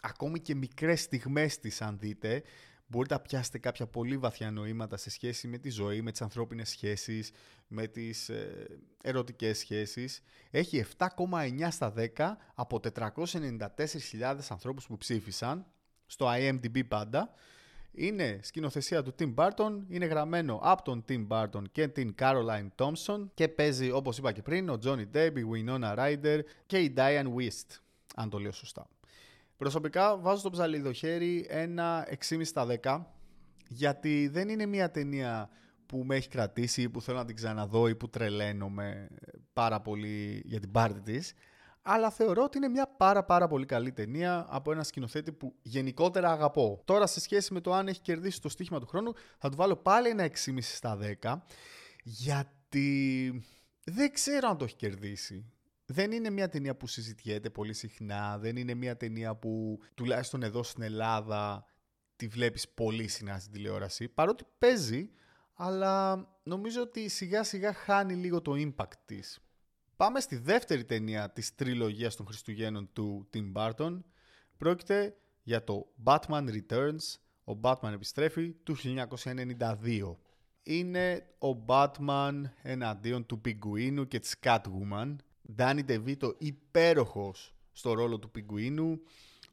ακόμη 0.02 0.40
και 0.40 0.54
μικρές 0.54 1.00
στιγμές 1.00 1.58
της 1.58 1.82
αν 1.82 1.98
δείτε 1.98 2.42
μπορείτε 2.86 3.14
να 3.14 3.20
πιάσετε 3.20 3.58
κάποια 3.58 3.86
πολύ 3.86 4.16
βαθιά 4.16 4.50
νοήματα 4.50 4.96
σε 4.96 5.10
σχέση 5.10 5.48
με 5.48 5.58
τη 5.58 5.70
ζωή, 5.70 6.02
με 6.02 6.10
τις 6.10 6.22
ανθρώπινες 6.22 6.68
σχέσεις, 6.68 7.30
με 7.68 7.86
τις 7.86 8.28
ε, 8.28 8.66
ερωτικές 9.02 9.58
σχέσεις. 9.58 10.22
Έχει 10.50 10.84
7,9 10.98 11.68
στα 11.70 11.92
10 11.96 12.36
από 12.54 12.80
494.000 12.94 14.36
ανθρώπους 14.48 14.86
που 14.86 14.96
ψήφισαν, 14.96 15.66
στο 16.06 16.26
IMDb 16.28 16.88
πάντα. 16.88 17.34
Είναι 17.98 18.38
σκηνοθεσία 18.42 19.02
του 19.02 19.14
Tim 19.18 19.34
Burton, 19.34 19.82
είναι 19.88 20.06
γραμμένο 20.06 20.60
από 20.62 20.82
τον 20.82 21.04
Tim 21.08 21.26
Burton 21.28 21.62
και 21.72 21.88
την 21.88 22.14
Caroline 22.18 22.68
Thompson 22.76 23.28
και 23.34 23.48
παίζει 23.48 23.90
όπως 23.90 24.18
είπα 24.18 24.32
και 24.32 24.42
πριν 24.42 24.68
ο 24.68 24.78
Johnny 24.84 25.06
Depp, 25.14 25.32
η 25.36 25.44
Winona 25.52 25.96
Ryder 25.98 26.40
και 26.66 26.78
η 26.78 26.94
Diane 26.96 27.34
Wist, 27.38 27.78
αν 28.14 28.30
το 28.30 28.38
λέω 28.38 28.52
σωστά. 28.52 28.88
Προσωπικά 29.56 30.16
βάζω 30.16 30.38
στο 30.38 30.50
ψαλιδοχέρι 30.50 31.46
ένα 31.48 32.08
6,5 32.28 32.40
στα 32.42 32.66
10 32.82 33.00
γιατί 33.68 34.28
δεν 34.28 34.48
είναι 34.48 34.66
μια 34.66 34.90
ταινία 34.90 35.48
που 35.86 36.02
με 36.04 36.16
έχει 36.16 36.28
κρατήσει 36.28 36.82
ή 36.82 36.88
που 36.88 37.00
θέλω 37.00 37.18
να 37.18 37.24
την 37.24 37.34
ξαναδώ 37.34 37.88
ή 37.88 37.94
που 37.94 38.08
τρελαίνομαι 38.08 39.08
πάρα 39.52 39.80
πολύ 39.80 40.42
για 40.44 40.60
την 40.60 40.70
πάρτη 40.70 41.00
της 41.00 41.32
αλλά 41.88 42.10
θεωρώ 42.10 42.42
ότι 42.42 42.56
είναι 42.56 42.68
μια 42.68 42.86
πάρα 42.96 43.24
πάρα 43.24 43.48
πολύ 43.48 43.66
καλή 43.66 43.92
ταινία 43.92 44.46
από 44.48 44.72
ένα 44.72 44.82
σκηνοθέτη 44.82 45.32
που 45.32 45.54
γενικότερα 45.62 46.32
αγαπώ. 46.32 46.82
Τώρα 46.84 47.06
σε 47.06 47.20
σχέση 47.20 47.52
με 47.52 47.60
το 47.60 47.72
αν 47.74 47.88
έχει 47.88 48.00
κερδίσει 48.00 48.40
το 48.40 48.48
στοίχημα 48.48 48.80
του 48.80 48.86
χρόνου 48.86 49.12
θα 49.38 49.48
του 49.48 49.56
βάλω 49.56 49.76
πάλι 49.76 50.08
ένα 50.08 50.30
6,5 50.44 50.56
στα 50.60 50.98
10 51.22 51.36
γιατί 52.02 53.42
δεν 53.84 54.12
ξέρω 54.12 54.48
αν 54.48 54.58
το 54.58 54.64
έχει 54.64 54.76
κερδίσει 54.76 55.50
δεν 55.86 56.12
είναι 56.12 56.30
μια 56.30 56.48
ταινία 56.48 56.76
που 56.76 56.86
συζητιέται 56.86 57.50
πολύ 57.50 57.72
συχνά, 57.72 58.38
δεν 58.38 58.56
είναι 58.56 58.74
μια 58.74 58.96
ταινία 58.96 59.34
που 59.34 59.80
τουλάχιστον 59.94 60.42
εδώ 60.42 60.62
στην 60.62 60.82
Ελλάδα 60.82 61.64
τη 62.16 62.26
βλέπεις 62.26 62.68
πολύ 62.68 63.08
συχνά 63.08 63.38
στην 63.38 63.52
τηλεόραση, 63.52 64.08
παρότι 64.08 64.44
παίζει, 64.58 65.10
αλλά 65.54 66.26
νομίζω 66.42 66.82
ότι 66.82 67.08
σιγά 67.08 67.42
σιγά 67.42 67.72
χάνει 67.72 68.14
λίγο 68.14 68.42
το 68.42 68.52
impact 68.56 68.98
της. 69.04 69.40
Πάμε 69.96 70.20
στη 70.20 70.36
δεύτερη 70.36 70.84
ταινία 70.84 71.30
της 71.30 71.54
τριλογίας 71.54 72.16
των 72.16 72.26
Χριστουγέννων 72.26 72.88
του 72.92 73.28
Tim 73.34 73.52
Burton. 73.52 73.98
Πρόκειται 74.56 75.16
για 75.42 75.64
το 75.64 75.86
Batman 76.04 76.44
Returns, 76.48 77.18
ο 77.44 77.58
Batman 77.62 77.92
επιστρέφει 77.92 78.52
του 78.52 78.76
1992. 78.76 80.16
Είναι 80.62 81.26
ο 81.38 81.64
Batman 81.66 82.42
εναντίον 82.62 83.26
του 83.26 83.40
Πιγκουίνου 83.40 84.08
και 84.08 84.18
της 84.18 84.36
Catwoman 84.42 85.16
Ντάνι 85.54 85.82
Ντεβίτο 85.84 86.34
υπέροχος 86.38 87.54
στο 87.72 87.92
ρόλο 87.92 88.18
του 88.18 88.30
Πιγκουίνου. 88.30 89.00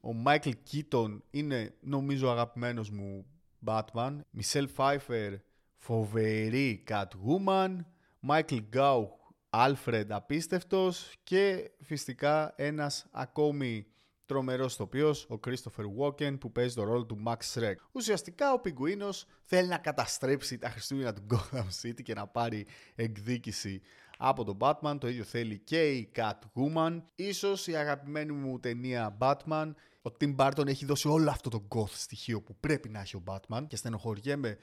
Ο 0.01 0.13
Μάικλ 0.13 0.50
Κίτον 0.63 1.23
είναι 1.29 1.75
νομίζω 1.79 2.29
αγαπημένος 2.29 2.89
μου 2.89 3.25
Batman. 3.65 4.19
Μισέλ 4.29 4.67
Φάιφερ 4.67 5.33
φοβερή 5.75 6.83
Catwoman. 6.88 7.77
Μάικλ 8.19 8.55
Γκάου 8.55 9.09
Alfred 9.53 10.05
απίστευτος 10.10 11.13
και 11.24 11.72
φυσικά 11.81 12.53
ένας 12.55 13.05
ακόμη 13.12 13.88
τρομερός 14.25 14.74
ηθοποιό, 14.74 15.15
ο 15.27 15.36
Christopher 15.48 15.86
Walken, 16.00 16.39
που 16.39 16.51
παίζει 16.51 16.75
το 16.75 16.83
ρόλο 16.83 17.05
του 17.05 17.24
Max 17.25 17.38
Schreck. 17.53 17.75
Ουσιαστικά 17.91 18.53
ο 18.53 18.60
Πιγκουίνο 18.60 19.10
θέλει 19.43 19.67
να 19.67 19.77
καταστρέψει 19.77 20.57
τα 20.57 20.69
Χριστούγεννα 20.69 21.13
του 21.13 21.25
Gotham 21.31 21.65
City 21.81 22.01
και 22.03 22.13
να 22.13 22.27
πάρει 22.27 22.65
εκδίκηση 22.95 23.81
από 24.17 24.43
τον 24.43 24.57
Batman. 24.60 24.98
Το 25.00 25.07
ίδιο 25.07 25.24
θέλει 25.24 25.60
και 25.60 25.91
η 25.91 26.12
Catwoman. 26.15 27.01
Ίσως 27.15 27.67
η 27.67 27.75
αγαπημένη 27.75 28.31
μου 28.31 28.60
ταινία 28.60 29.17
Batman. 29.19 29.72
Ο 30.01 30.12
Tim 30.19 30.36
Burton 30.36 30.67
έχει 30.67 30.86
δώσει 30.86 31.07
όλο 31.07 31.29
αυτό 31.29 31.50
το 31.50 31.67
goth 31.75 31.93
στοιχείο 31.93 32.41
που 32.41 32.55
πρέπει 32.60 32.89
να 32.89 33.00
έχει 33.00 33.15
ο 33.15 33.24
Batman 33.25 33.63
και 33.67 33.75
στενοχωριέμαι 33.75 34.57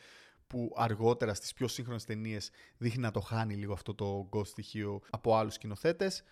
που 0.51 0.73
αργότερα 0.77 1.35
στις 1.35 1.53
πιο 1.53 1.69
σύγχρονες 1.69 2.05
ταινίες 2.05 2.51
δείχνει 2.79 3.03
να 3.03 3.11
το 3.11 3.21
χάνει 3.21 3.55
λίγο 3.55 3.73
αυτό 3.73 3.95
το 3.95 4.29
goth 4.33 4.47
στοιχείο 4.47 5.01
από 5.11 5.37
άλλους 5.37 5.55
σκηνοθέτες. 5.55 6.25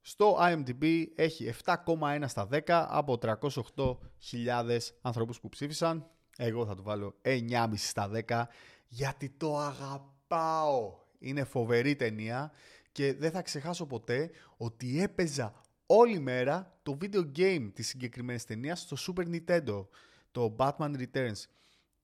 Στο 0.00 0.38
IMDb 0.40 1.04
έχει 1.14 1.52
7,1 1.64 2.24
στα 2.26 2.48
10 2.52 2.60
από 2.88 3.18
308.000 3.22 4.78
ανθρώπους 5.00 5.40
που 5.40 5.48
ψήφισαν. 5.48 6.06
Εγώ 6.36 6.66
θα 6.66 6.74
του 6.74 6.82
βάλω 6.82 7.14
9,5 7.22 7.68
στα 7.74 8.10
10 8.28 8.42
γιατί 8.88 9.28
το 9.28 9.58
αγαπάω 9.58 10.98
είναι 11.18 11.44
φοβερή 11.44 11.96
ταινία 11.96 12.52
και 12.92 13.14
δεν 13.14 13.30
θα 13.30 13.42
ξεχάσω 13.42 13.86
ποτέ 13.86 14.30
ότι 14.56 15.02
έπαιζα 15.02 15.54
όλη 15.86 16.18
μέρα 16.18 16.78
το 16.82 16.98
video 17.00 17.24
game 17.36 17.70
της 17.74 17.86
συγκεκριμένης 17.86 18.44
ταινίας 18.44 18.80
στο 18.80 18.96
Super 18.98 19.24
Nintendo, 19.26 19.86
το 20.30 20.56
Batman 20.58 20.96
Returns. 20.96 21.44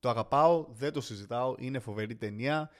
Το 0.02 0.08
αγαπάω, 0.08 0.66
δεν 0.70 0.92
το 0.92 1.00
συζητάω, 1.00 1.54
είναι 1.58 1.78
φοβερή 1.78 2.16
ταινία. 2.16 2.70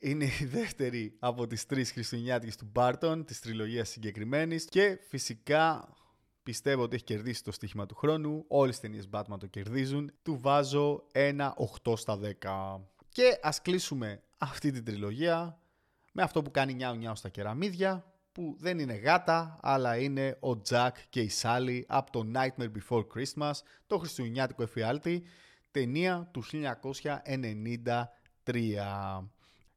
Είναι 0.00 0.24
η 0.24 0.44
δεύτερη 0.44 1.16
από 1.18 1.46
τις 1.46 1.66
τρεις 1.66 1.92
χριστουγεννιάτικες 1.92 2.56
του 2.56 2.72
Barton, 2.74 3.22
της 3.26 3.40
τριλογίας 3.40 3.88
συγκεκριμένης 3.88 4.64
και 4.64 4.98
φυσικά 5.08 5.94
πιστεύω 6.42 6.82
ότι 6.82 6.94
έχει 6.94 7.04
κερδίσει 7.04 7.44
το 7.44 7.52
στοίχημα 7.52 7.86
του 7.86 7.94
χρόνου. 7.94 8.44
Όλες 8.48 8.70
τις 8.70 8.80
ταινίες 8.80 9.08
Batman 9.12 9.38
το 9.38 9.46
κερδίζουν. 9.46 10.12
Του 10.22 10.38
βάζω 10.40 11.06
ένα 11.12 11.54
8 11.84 11.96
στα 11.96 12.18
10. 12.18 12.80
Και 13.08 13.38
ας 13.42 13.62
κλείσουμε 13.62 14.22
αυτή 14.38 14.70
την 14.70 14.84
τριλογία 14.84 15.58
με 16.12 16.22
αυτό 16.22 16.42
που 16.42 16.50
κάνει 16.50 16.74
νιάου 16.74 16.96
νιάου 16.96 17.16
στα 17.16 17.28
κεραμίδια 17.28 18.04
που 18.32 18.56
δεν 18.58 18.78
είναι 18.78 18.94
γάτα 18.94 19.58
αλλά 19.62 19.96
είναι 19.96 20.38
ο 20.40 20.60
Jack 20.68 20.90
και 21.08 21.20
η 21.20 21.28
Σάλι 21.28 21.84
από 21.88 22.10
το 22.10 22.30
Nightmare 22.34 22.70
Before 22.78 23.04
Christmas 23.14 23.52
το 23.86 23.98
χριστουγεννιάτικο 23.98 24.62
εφιάλτη 24.62 25.24
ταινία 25.70 26.28
του 26.32 26.42
1993. 26.44 26.54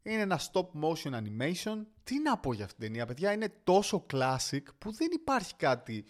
Είναι 0.03 0.21
ένα 0.21 0.39
stop 0.39 0.65
motion 0.81 1.12
animation. 1.12 1.85
Τι 2.03 2.21
να 2.21 2.38
πω 2.38 2.53
για 2.53 2.65
αυτήν 2.65 2.79
την 2.79 2.88
ταινία 2.88 3.05
παιδιά, 3.05 3.33
είναι 3.33 3.53
τόσο 3.63 4.05
classic 4.13 4.62
που 4.77 4.91
δεν 4.91 5.07
υπάρχει 5.12 5.55
κάτι 5.55 6.05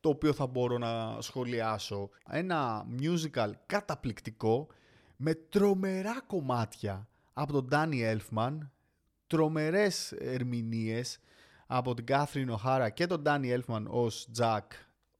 το 0.00 0.08
οποίο 0.08 0.32
θα 0.32 0.46
μπορώ 0.46 0.78
να 0.78 1.20
σχολιάσω. 1.20 2.10
Ένα 2.30 2.86
musical 3.00 3.50
καταπληκτικό 3.66 4.66
με 5.16 5.34
τρομερά 5.34 6.20
κομμάτια 6.26 7.08
από 7.32 7.52
τον 7.52 7.68
Danny 7.72 8.16
Elfman, 8.16 8.58
τρομερές 9.26 10.12
ερμηνείες 10.12 11.18
από 11.66 11.94
την 11.94 12.06
Κάθριν 12.06 12.48
Οχάρα 12.48 12.90
και 12.90 13.06
τον 13.06 13.22
Danny 13.26 13.58
Elfman 13.60 13.84
ως 13.86 14.28
Jack 14.38 14.66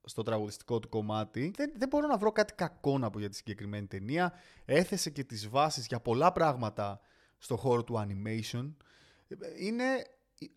στο 0.09 0.23
τραγουδιστικό 0.23 0.79
του 0.79 0.88
κομμάτι. 0.88 1.53
Δεν, 1.57 1.73
δεν 1.77 1.88
μπορώ 1.88 2.07
να 2.07 2.17
βρω 2.17 2.33
κάτι 2.33 2.55
κακό 2.55 2.99
να 2.99 3.11
πω 3.11 3.19
για 3.19 3.29
τη 3.29 3.37
συγκεκριμένη 3.37 3.87
ταινία. 3.87 4.33
Έθεσε 4.65 5.11
και 5.11 5.25
τις 5.25 5.49
βάσεις 5.49 5.87
για 5.87 6.00
πολλά 6.00 6.33
πράγματα 6.33 7.00
στο 7.38 7.57
χώρο 7.57 7.85
του 7.85 8.07
animation. 8.07 8.73
Είναι 9.59 9.85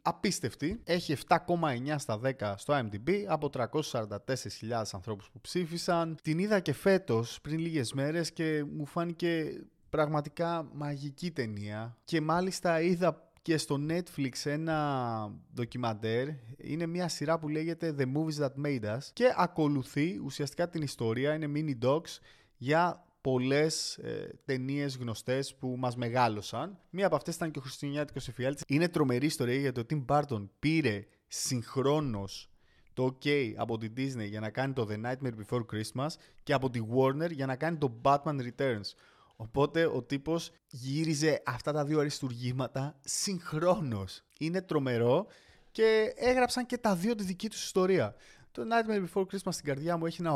απίστευτη. 0.01 0.81
Έχει 0.83 1.15
7,9 1.27 1.95
στα 1.97 2.19
10 2.39 2.53
στο 2.57 2.73
IMDb 2.79 3.23
από 3.27 3.49
344.000 3.53 4.83
ανθρώπους 4.91 5.29
που 5.29 5.41
ψήφισαν. 5.41 6.17
Την 6.21 6.39
είδα 6.39 6.59
και 6.59 6.73
φέτος 6.73 7.41
πριν 7.41 7.59
λίγες 7.59 7.93
μέρες 7.93 8.31
και 8.31 8.63
μου 8.63 8.85
φάνηκε 8.85 9.61
πραγματικά 9.89 10.69
μαγική 10.73 11.31
ταινία. 11.31 11.97
Και 12.03 12.21
μάλιστα 12.21 12.81
είδα 12.81 13.30
και 13.41 13.57
στο 13.57 13.79
Netflix 13.89 14.31
ένα 14.43 15.31
ντοκιμαντέρ. 15.53 16.27
Είναι 16.57 16.85
μια 16.85 17.07
σειρά 17.07 17.39
που 17.39 17.47
λέγεται 17.47 17.95
The 17.97 18.03
Movies 18.03 18.43
That 18.43 18.65
Made 18.65 18.83
Us 18.83 18.99
και 19.13 19.33
ακολουθεί 19.37 20.19
ουσιαστικά 20.23 20.69
την 20.69 20.81
ιστορία, 20.81 21.33
είναι 21.33 21.51
mini 21.55 21.85
docs 21.85 22.19
για 22.57 23.05
πολλές 23.21 23.97
ε, 23.97 24.39
ταινίες 24.45 24.97
γνωστές 24.97 25.55
που 25.55 25.75
μας 25.77 25.95
μεγάλωσαν. 25.95 26.79
Μία 26.89 27.05
από 27.05 27.15
αυτές 27.15 27.35
ήταν 27.35 27.51
και 27.51 27.59
ο 27.59 27.61
Χριστουγεννιάτικος 27.61 28.27
Εφιάλτης. 28.27 28.63
Είναι 28.67 28.87
τρομερή 28.87 29.25
ιστορία 29.25 29.55
γιατί 29.55 29.79
ο 29.79 29.83
Tim 29.89 30.05
Burton 30.05 30.47
πήρε 30.59 31.05
συγχρόνως 31.27 32.51
το 32.93 33.17
OK 33.23 33.53
από 33.55 33.77
την 33.77 33.93
Disney 33.97 34.27
για 34.29 34.39
να 34.39 34.49
κάνει 34.49 34.73
το 34.73 34.87
The 34.89 35.05
Nightmare 35.05 35.33
Before 35.45 35.65
Christmas 35.73 36.07
και 36.43 36.53
από 36.53 36.69
τη 36.69 36.79
Warner 36.95 37.31
για 37.31 37.45
να 37.45 37.55
κάνει 37.55 37.77
το 37.77 38.01
Batman 38.01 38.39
Returns. 38.39 38.93
Οπότε 39.41 39.85
ο 39.85 40.03
τύπος 40.03 40.51
γύριζε 40.67 41.41
αυτά 41.45 41.71
τα 41.71 41.85
δύο 41.85 41.99
αριστουργήματα 41.99 42.95
συγχρόνως. 43.03 44.23
Είναι 44.39 44.61
τρομερό 44.61 45.25
και 45.71 46.13
έγραψαν 46.15 46.65
και 46.65 46.77
τα 46.77 46.95
δύο 46.95 47.15
τη 47.15 47.23
δική 47.23 47.49
τους 47.49 47.63
ιστορία. 47.63 48.15
Το 48.51 48.61
Nightmare 48.61 49.05
Before 49.05 49.25
Christmas 49.25 49.51
στην 49.51 49.65
καρδιά 49.65 49.97
μου 49.97 50.05
έχει 50.05 50.21
ένα 50.21 50.33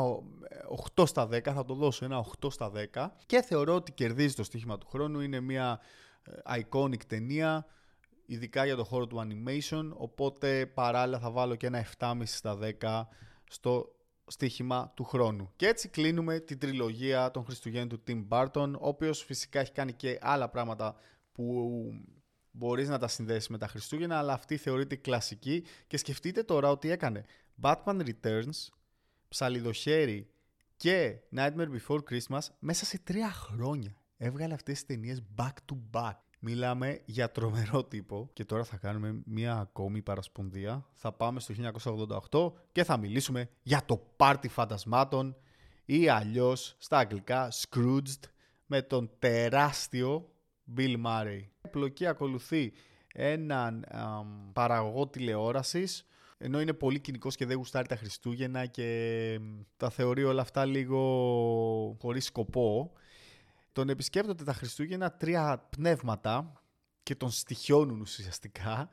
8 0.94 1.06
στα 1.06 1.28
10, 1.28 1.40
θα 1.42 1.64
το 1.64 1.74
δώσω 1.74 2.04
ένα 2.04 2.24
8 2.40 2.50
στα 2.50 2.72
10 2.92 3.08
και 3.26 3.42
θεωρώ 3.42 3.74
ότι 3.74 3.92
κερδίζει 3.92 4.34
το 4.34 4.44
στοίχημα 4.44 4.78
του 4.78 4.86
χρόνου. 4.86 5.20
Είναι 5.20 5.40
μια 5.40 5.80
ε, 6.22 6.60
iconic 6.60 7.04
ταινία, 7.06 7.66
ειδικά 8.26 8.64
για 8.64 8.76
το 8.76 8.84
χώρο 8.84 9.06
του 9.06 9.28
animation, 9.28 9.90
οπότε 9.96 10.66
παράλληλα 10.66 11.18
θα 11.18 11.30
βάλω 11.30 11.54
και 11.54 11.66
ένα 11.66 11.86
7,5 11.98 12.14
στα 12.24 12.58
10 12.80 13.02
στο 13.50 13.95
στοίχημα 14.26 14.92
του 14.94 15.04
χρόνου. 15.04 15.52
Και 15.56 15.66
έτσι 15.66 15.88
κλείνουμε 15.88 16.38
την 16.38 16.58
τριλογία 16.58 17.30
των 17.30 17.44
Χριστουγέννων 17.44 17.88
του 17.88 18.02
Tim 18.06 18.28
Burton, 18.28 18.72
ο 18.80 18.88
οποίος 18.88 19.24
φυσικά 19.24 19.60
έχει 19.60 19.72
κάνει 19.72 19.92
και 19.92 20.18
άλλα 20.20 20.48
πράγματα 20.48 20.96
που 21.32 21.70
μπορείς 22.50 22.88
να 22.88 22.98
τα 22.98 23.08
συνδέσεις 23.08 23.48
με 23.48 23.58
τα 23.58 23.66
Χριστούγεννα, 23.66 24.18
αλλά 24.18 24.32
αυτή 24.32 24.56
θεωρείται 24.56 24.96
κλασική 24.96 25.64
και 25.86 25.96
σκεφτείτε 25.96 26.42
τώρα 26.42 26.70
ότι 26.70 26.90
έκανε 26.90 27.24
Batman 27.62 28.06
Returns, 28.06 28.68
Ψαλιδοχέρι 29.28 30.30
και 30.76 31.18
Nightmare 31.36 31.68
Before 31.78 32.00
Christmas 32.10 32.40
μέσα 32.58 32.84
σε 32.84 32.98
τρία 32.98 33.30
χρόνια. 33.30 33.96
Έβγαλε 34.16 34.54
αυτές 34.54 34.74
τις 34.74 34.86
ταινίες 34.86 35.22
back 35.36 35.52
to 35.72 35.76
back. 35.90 36.14
Μιλάμε 36.38 37.00
για 37.04 37.30
τρομερό 37.30 37.84
τύπο 37.84 38.30
και 38.32 38.44
τώρα 38.44 38.64
θα 38.64 38.76
κάνουμε 38.76 39.22
μία 39.24 39.56
ακόμη 39.56 40.02
παρασπονδία. 40.02 40.86
Θα 40.92 41.12
πάμε 41.12 41.40
στο 41.40 41.54
1988 42.30 42.52
και 42.72 42.84
θα 42.84 42.96
μιλήσουμε 42.96 43.48
για 43.62 43.84
το 43.84 44.02
πάρτι 44.16 44.48
φαντασμάτων 44.48 45.36
ή 45.84 46.08
αλλιώς 46.08 46.74
στα 46.78 46.98
αγγλικά 46.98 47.52
Scrooged 47.52 48.20
με 48.66 48.82
τον 48.82 49.10
τεράστιο 49.18 50.28
Bill 50.76 51.04
Murray. 51.04 51.40
Η 51.64 51.68
πλοκή 51.70 52.06
ακολουθεί 52.06 52.72
έναν 53.12 53.86
παραγωγό 54.52 55.06
τηλεόρασης 55.06 56.06
ενώ 56.38 56.60
είναι 56.60 56.72
πολύ 56.72 57.00
κοινικός 57.00 57.36
και 57.36 57.46
δεν 57.46 57.56
γουστάρει 57.56 57.88
τα 57.88 57.96
Χριστούγεννα 57.96 58.66
και 58.66 59.40
τα 59.76 59.90
θεωρεί 59.90 60.24
όλα 60.24 60.40
αυτά 60.40 60.64
λίγο 60.64 61.00
χωρίς 62.00 62.24
σκοπό. 62.24 62.92
Τον 63.76 63.88
επισκέπτονται 63.88 64.44
τα 64.44 64.52
Χριστούγεννα 64.52 65.12
τρία 65.12 65.66
πνεύματα 65.70 66.62
και 67.02 67.14
τον 67.14 67.30
στοιχιώνουν 67.30 68.00
ουσιαστικά 68.00 68.88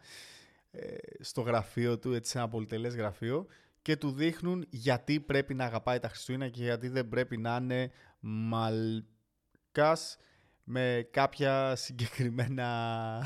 ε, 0.71 0.95
στο 1.19 1.41
γραφείο 1.41 1.99
του, 1.99 2.13
έτσι 2.13 2.37
ένα 2.37 2.49
πολυτελές 2.49 2.95
γραφείο 2.95 3.45
και 3.81 3.97
του 3.97 4.11
δείχνουν 4.11 4.65
γιατί 4.69 5.19
πρέπει 5.19 5.53
να 5.53 5.65
αγαπάει 5.65 5.99
τα 5.99 6.07
Χριστούγεννα 6.07 6.49
και 6.49 6.63
γιατί 6.63 6.87
δεν 6.87 7.09
πρέπει 7.09 7.37
να 7.37 7.55
είναι 7.61 7.91
μαλκάς 8.19 10.17
με 10.63 11.07
κάποια 11.11 11.75
συγκεκριμένα 11.75 13.21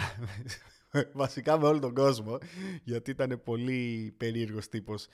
Βασικά 1.13 1.59
με 1.59 1.67
όλο 1.67 1.79
τον 1.79 1.93
κόσμο, 1.93 2.37
γιατί 2.83 3.11
ήταν 3.11 3.41
πολύ 3.43 4.13
περίεργος 4.17 4.67
τύπος. 4.67 5.05
ε, 5.05 5.09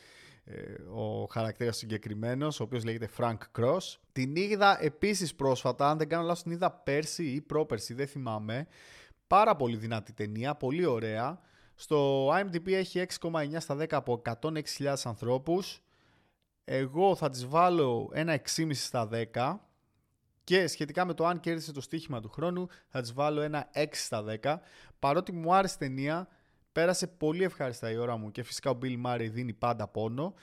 ο 0.93 1.25
χαρακτήρας 1.25 1.77
συγκεκριμένος, 1.77 2.59
ο 2.59 2.63
οποίος 2.63 2.83
λέγεται 2.83 3.09
Frank 3.17 3.37
Cross. 3.57 3.97
Την 4.11 4.35
είδα 4.35 4.83
επίσης 4.83 5.35
πρόσφατα, 5.35 5.89
αν 5.89 5.97
δεν 5.97 6.09
κάνω 6.09 6.23
λάθος 6.23 6.43
την 6.43 6.51
είδα 6.51 6.71
πέρσι 6.71 7.23
ή 7.25 7.41
πρόπερσι, 7.41 7.93
δεν 7.93 8.07
θυμάμαι. 8.07 8.67
Πάρα 9.27 9.55
πολύ 9.55 9.77
δυνατή 9.77 10.13
ταινία, 10.13 10.55
πολύ 10.55 10.85
ωραία. 10.85 11.39
Στο 11.75 12.27
IMDb 12.27 12.71
έχει 12.71 12.99
6,9 12.99 13.59
στα 13.59 13.75
10 13.75 13.85
από 13.89 14.21
106.000 14.41 14.95
ανθρώπους. 15.03 15.81
Εγώ 16.65 17.15
θα 17.15 17.29
τις 17.29 17.45
βάλω 17.45 18.09
ένα 18.13 18.33
6,5 18.33 18.73
στα 18.73 19.09
10 19.33 19.59
και 20.43 20.67
σχετικά 20.67 21.05
με 21.05 21.13
το 21.13 21.25
αν 21.25 21.39
κέρδισε 21.39 21.71
το 21.71 21.81
στοίχημα 21.81 22.21
του 22.21 22.29
χρόνου, 22.29 22.67
θα 22.87 23.01
της 23.01 23.13
βάλω 23.13 23.41
ένα 23.41 23.69
6 23.73 23.85
στα 23.91 24.23
10. 24.43 24.61
Παρότι 24.99 25.31
μου 25.31 25.53
άρεσε 25.53 25.75
η 25.75 25.77
ταινία, 25.77 26.27
πέρασε 26.73 27.07
πολύ 27.07 27.43
ευχάριστα 27.43 27.91
η 27.91 27.97
ώρα 27.97 28.17
μου 28.17 28.31
και 28.31 28.43
φυσικά 28.43 28.69
ο 28.69 28.77
Bill 28.81 29.01
Murray 29.05 29.27
δίνει 29.31 29.53
πάντα 29.53 29.87
πόνο. 29.87 30.33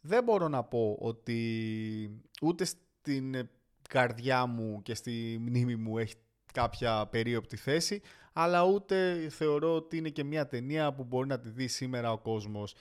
Δεν 0.00 0.24
μπορώ 0.24 0.48
να 0.48 0.64
πω 0.64 0.96
ότι 1.00 2.22
ούτε 2.42 2.64
στην 2.64 3.48
καρδιά 3.88 4.46
μου 4.46 4.82
και 4.82 4.94
στη 4.94 5.36
μνήμη 5.40 5.76
μου 5.76 5.98
έχει 5.98 6.14
κάποια 6.52 7.06
περίοπτη 7.06 7.56
θέση, 7.56 8.00
αλλά 8.32 8.64
ούτε 8.64 9.28
θεωρώ 9.30 9.74
ότι 9.74 9.96
είναι 9.96 10.08
και 10.08 10.24
μια 10.24 10.46
ταινία 10.46 10.94
που 10.94 11.04
μπορεί 11.04 11.28
να 11.28 11.40
τη 11.40 11.48
δει 11.48 11.66
σήμερα 11.66 12.12
ο 12.12 12.18
κόσμος. 12.18 12.74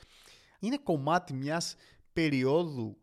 Είναι 0.59 0.77
κομμάτι 0.83 1.33
μιας 1.33 1.75
περίοδου 2.13 2.97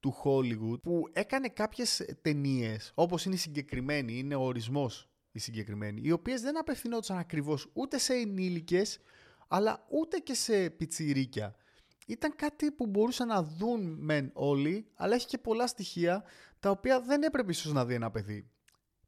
του 0.00 0.14
Hollywood 0.24 0.80
που 0.82 1.04
έκανε 1.12 1.48
κάποιες 1.48 2.16
ταινίες, 2.22 2.92
όπως 2.94 3.24
είναι 3.24 3.34
η 3.34 3.38
συγκεκριμένη, 3.38 4.18
είναι 4.18 4.34
ο 4.34 4.42
ορισμός 4.42 5.08
η 5.32 5.38
συγκεκριμένη, 5.38 6.00
οι 6.04 6.12
οποίες 6.12 6.40
δεν 6.40 6.58
απευθυνόντουσαν 6.58 7.18
ακριβώς 7.18 7.70
ούτε 7.72 7.98
σε 7.98 8.14
ενήλικες, 8.14 9.00
αλλά 9.52 9.86
ούτε 9.88 10.18
και 10.18 10.34
σε 10.34 10.70
πιτσιρίκια. 10.70 11.54
Ήταν 12.06 12.36
κάτι 12.36 12.70
που 12.70 12.86
μπορούσαν 12.86 13.28
να 13.28 13.42
δουν 13.42 13.96
μεν 14.00 14.30
όλοι, 14.32 14.86
αλλά 14.94 15.14
έχει 15.14 15.26
και 15.26 15.38
πολλά 15.38 15.66
στοιχεία 15.66 16.24
τα 16.60 16.70
οποία 16.70 17.00
δεν 17.00 17.22
έπρεπε 17.22 17.50
ίσως 17.50 17.72
να 17.72 17.84
δει 17.84 17.94
ένα 17.94 18.10
παιδί. 18.10 18.50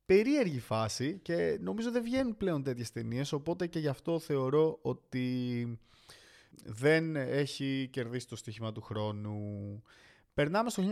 Περίεργη 0.06 0.60
φάση 0.60 1.18
και 1.22 1.58
νομίζω 1.60 1.90
δεν 1.90 2.02
βγαίνουν 2.02 2.36
πλέον 2.36 2.62
τέτοιες 2.62 2.92
ταινίες, 2.92 3.32
οπότε 3.32 3.66
και 3.66 3.78
γι' 3.78 3.88
αυτό 3.88 4.18
θεωρώ 4.18 4.78
ότι 4.82 5.78
δεν 6.64 7.16
έχει 7.16 7.88
κερδίσει 7.92 8.28
το 8.28 8.36
στοίχημα 8.36 8.72
του 8.72 8.80
χρόνου. 8.80 9.82
Περνάμε 10.34 10.70
στο 10.70 10.82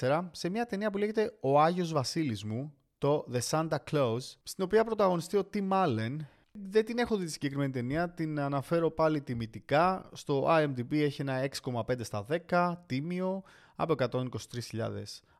1994 0.00 0.28
σε 0.32 0.48
μια 0.48 0.66
ταινία 0.66 0.90
που 0.90 0.98
λέγεται 0.98 1.36
«Ο 1.40 1.60
Άγιος 1.60 1.92
Βασίλης 1.92 2.44
μου», 2.44 2.74
το 2.98 3.26
The 3.32 3.40
Santa 3.50 3.76
Claus, 3.90 4.18
στην 4.42 4.64
οποία 4.64 4.84
πρωταγωνιστεί 4.84 5.36
ο 5.36 5.48
Tim 5.54 5.68
Allen. 5.68 6.16
Δεν 6.52 6.84
την 6.84 6.98
έχω 6.98 7.16
δει 7.16 7.24
τη 7.24 7.30
συγκεκριμένη 7.30 7.72
ταινία, 7.72 8.10
την 8.10 8.40
αναφέρω 8.40 8.90
πάλι 8.90 9.20
τιμητικά. 9.20 10.10
Στο 10.12 10.46
IMDb 10.48 10.92
έχει 10.92 11.20
ένα 11.20 11.48
6,5 11.62 12.00
στα 12.00 12.26
10, 12.48 12.74
τίμιο, 12.86 13.42
από 13.76 13.94
123.000 13.98 14.30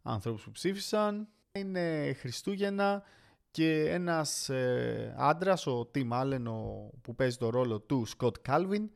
ανθρώπους 0.02 0.44
που 0.44 0.50
ψήφισαν. 0.50 1.28
Είναι 1.52 2.12
Χριστούγεννα 2.18 3.02
και 3.50 3.88
ένας 3.90 4.48
ε, 4.48 5.14
άντρας, 5.18 5.66
ο 5.66 5.90
Tim 5.94 6.08
Allen, 6.10 6.44
ο, 6.46 6.90
που 7.02 7.14
παίζει 7.14 7.36
το 7.36 7.50
ρόλο 7.50 7.80
του 7.80 8.06
Scott 8.16 8.34
Calvin, 8.48 8.88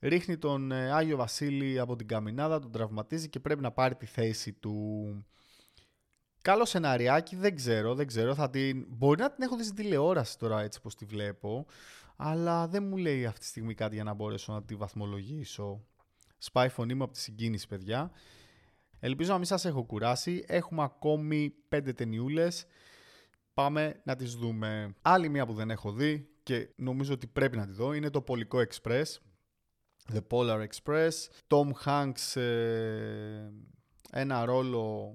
ρίχνει 0.00 0.36
τον 0.36 0.72
ε, 0.72 0.92
Άγιο 0.92 1.16
Βασίλη 1.16 1.78
από 1.78 1.96
την 1.96 2.06
καμινάδα, 2.06 2.58
τον 2.58 2.70
τραυματίζει 2.70 3.28
και 3.28 3.40
πρέπει 3.40 3.60
να 3.60 3.70
πάρει 3.70 3.94
τη 3.94 4.06
θέση 4.06 4.52
του. 4.52 5.26
Καλό 6.42 6.64
σεναριάκι, 6.64 7.36
δεν 7.36 7.56
ξέρω, 7.56 7.94
δεν 7.94 8.06
ξέρω. 8.06 8.34
Θα 8.34 8.50
την... 8.50 8.86
Μπορεί 8.88 9.20
να 9.20 9.30
την 9.30 9.42
έχω 9.42 9.56
δει 9.56 9.62
στην 9.62 9.76
τηλεόραση 9.76 10.38
τώρα 10.38 10.60
έτσι 10.60 10.80
πως 10.80 10.94
τη 10.94 11.04
βλέπω, 11.04 11.66
αλλά 12.16 12.68
δεν 12.68 12.82
μου 12.82 12.96
λέει 12.96 13.26
αυτή 13.26 13.40
τη 13.40 13.46
στιγμή 13.46 13.74
κάτι 13.74 13.94
για 13.94 14.04
να 14.04 14.14
μπορέσω 14.14 14.52
να 14.52 14.62
τη 14.62 14.74
βαθμολογήσω. 14.74 15.84
Σπάει 16.38 16.68
φωνή 16.68 16.94
μου 16.94 17.02
από 17.02 17.12
τη 17.12 17.18
συγκίνηση, 17.18 17.66
παιδιά. 17.66 18.10
Ελπίζω 19.00 19.30
να 19.30 19.36
μην 19.36 19.46
σας 19.46 19.64
έχω 19.64 19.84
κουράσει. 19.84 20.44
Έχουμε 20.46 20.82
ακόμη 20.82 21.54
πέντε 21.68 21.92
ταινιούλες. 21.92 22.66
Πάμε 23.54 24.00
να 24.04 24.16
τις 24.16 24.34
δούμε. 24.34 24.94
Άλλη 25.02 25.28
μία 25.28 25.46
που 25.46 25.52
δεν 25.52 25.70
έχω 25.70 25.92
δει 25.92 26.28
και 26.42 26.68
νομίζω 26.76 27.12
ότι 27.12 27.26
πρέπει 27.26 27.56
να 27.56 27.66
τη 27.66 27.72
δω 27.72 27.92
είναι 27.92 28.10
το 28.10 28.20
Πολικό 28.20 28.58
Express 28.58 29.04
The 30.12 30.20
Polar 30.30 30.66
Express. 30.66 31.10
Tom 31.48 31.70
Hanks 31.84 32.40
ε, 32.40 33.50
ένα 34.10 34.44
ρόλο 34.44 35.14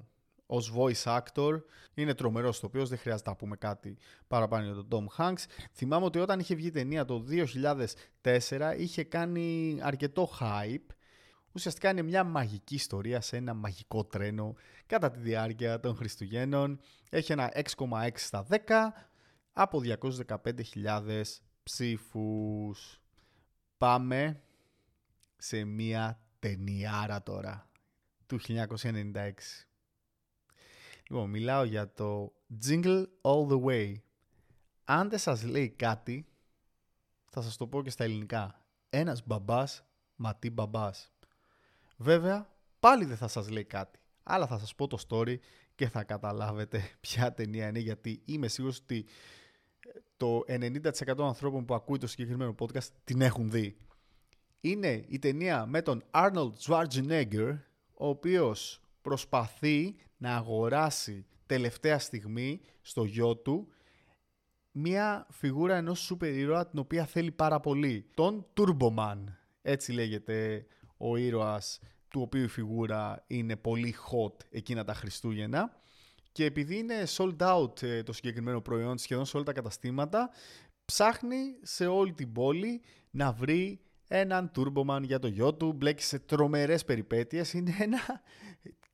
ως 0.53 0.73
voice 0.75 1.19
actor. 1.19 1.61
Είναι 1.93 2.13
τρομερός 2.13 2.59
το 2.59 2.65
οποίο 2.65 2.85
δεν 2.85 2.97
χρειάζεται 2.97 3.29
να 3.29 3.35
πούμε 3.35 3.55
κάτι 3.55 3.97
παραπάνω 4.27 4.65
για 4.65 4.73
τον 4.73 4.87
Tom 4.89 5.21
Hanks. 5.21 5.43
Θυμάμαι 5.73 6.05
ότι 6.05 6.19
όταν 6.19 6.39
είχε 6.39 6.55
βγει 6.55 6.67
η 6.67 6.71
ταινία 6.71 7.05
το 7.05 7.25
2004 8.21 8.75
είχε 8.77 9.03
κάνει 9.03 9.77
αρκετό 9.81 10.29
hype. 10.39 10.93
Ουσιαστικά 11.51 11.89
είναι 11.89 12.01
μια 12.01 12.23
μαγική 12.23 12.75
ιστορία 12.75 13.21
σε 13.21 13.37
ένα 13.37 13.53
μαγικό 13.53 14.05
τρένο 14.05 14.55
κατά 14.85 15.11
τη 15.11 15.19
διάρκεια 15.19 15.79
των 15.79 15.95
Χριστουγέννων. 15.95 16.79
Έχει 17.09 17.31
ένα 17.31 17.51
6,6 17.77 18.09
στα 18.15 18.47
10 18.49 18.57
από 19.53 19.81
215.000 20.43 21.23
ψήφους. 21.63 23.01
Πάμε 23.77 24.41
σε 25.37 25.63
μια 25.63 26.19
ταινιάρα 26.39 27.23
τώρα 27.23 27.69
του 28.25 28.39
1996. 28.39 29.72
Λοιπόν, 31.09 31.29
μιλάω 31.29 31.63
για 31.63 31.93
το 31.93 32.33
Jingle 32.65 33.05
All 33.21 33.47
The 33.47 33.63
Way. 33.63 33.93
Αν 34.83 35.09
δεν 35.09 35.19
σας 35.19 35.43
λέει 35.43 35.69
κάτι, 35.69 36.27
θα 37.25 37.41
σας 37.41 37.57
το 37.57 37.67
πω 37.67 37.83
και 37.83 37.89
στα 37.89 38.03
ελληνικά. 38.03 38.65
Ένας 38.89 39.25
μπαμπάς, 39.25 39.85
ματί 40.15 40.49
μπαμπάς. 40.49 41.11
Βέβαια, 41.97 42.49
πάλι 42.79 43.05
δεν 43.05 43.17
θα 43.17 43.27
σας 43.27 43.49
λέει 43.49 43.63
κάτι. 43.63 43.99
Αλλά 44.23 44.47
θα 44.47 44.57
σας 44.57 44.75
πω 44.75 44.87
το 44.87 44.97
story 45.09 45.35
και 45.75 45.87
θα 45.87 46.03
καταλάβετε 46.03 46.89
ποια 47.01 47.33
ταινία 47.33 47.67
είναι, 47.67 47.79
γιατί 47.79 48.21
είμαι 48.25 48.47
σίγουρος 48.47 48.79
ότι 48.79 49.05
το 50.17 50.43
90% 50.47 50.91
των 51.15 51.25
ανθρώπων 51.25 51.65
που 51.65 51.73
ακούει 51.73 51.97
το 51.97 52.07
συγκεκριμένο 52.07 52.55
podcast 52.59 52.87
την 53.03 53.21
έχουν 53.21 53.51
δει. 53.51 53.77
Είναι 54.61 55.05
η 55.07 55.19
ταινία 55.19 55.65
με 55.65 55.81
τον 55.81 56.03
Arnold 56.11 56.51
Schwarzenegger, 56.59 57.57
ο 57.93 58.07
οποίος 58.07 58.81
προσπαθεί 59.01 59.95
να 60.23 60.35
αγοράσει 60.35 61.25
τελευταία 61.45 61.99
στιγμή 61.99 62.61
στο 62.81 63.03
γιο 63.03 63.37
του 63.37 63.67
μια 64.71 65.27
φιγούρα 65.29 65.75
ενός 65.75 65.99
σούπερ 65.99 66.35
ήρωα 66.35 66.67
την 66.67 66.79
οποία 66.79 67.05
θέλει 67.05 67.31
πάρα 67.31 67.59
πολύ. 67.59 68.05
Τον 68.13 68.45
Turboman, 68.57 69.23
έτσι 69.61 69.91
λέγεται 69.91 70.65
ο 70.97 71.17
ήρωας 71.17 71.79
του 72.07 72.21
οποίου 72.21 72.43
η 72.43 72.47
φιγούρα 72.47 73.23
είναι 73.27 73.55
πολύ 73.55 73.95
hot 74.11 74.33
εκείνα 74.49 74.83
τα 74.83 74.93
Χριστούγεννα. 74.93 75.81
Και 76.31 76.45
επειδή 76.45 76.77
είναι 76.77 77.03
sold 77.07 77.37
out 77.37 77.81
ε, 77.81 78.03
το 78.03 78.13
συγκεκριμένο 78.13 78.61
προϊόν 78.61 78.97
σχεδόν 78.97 79.25
σε 79.25 79.35
όλα 79.35 79.45
τα 79.45 79.53
καταστήματα, 79.53 80.29
ψάχνει 80.85 81.57
σε 81.61 81.85
όλη 81.85 82.13
την 82.13 82.31
πόλη 82.31 82.81
να 83.11 83.31
βρει 83.31 83.81
έναν 84.07 84.51
Turboman 84.55 85.01
για 85.03 85.19
το 85.19 85.27
γιο 85.27 85.53
του, 85.53 85.73
μπλέκει 85.73 86.03
σε 86.03 86.19
τρομερές 86.19 86.85
περιπέτειες. 86.85 87.53
Είναι 87.53 87.75
ένα 87.79 87.99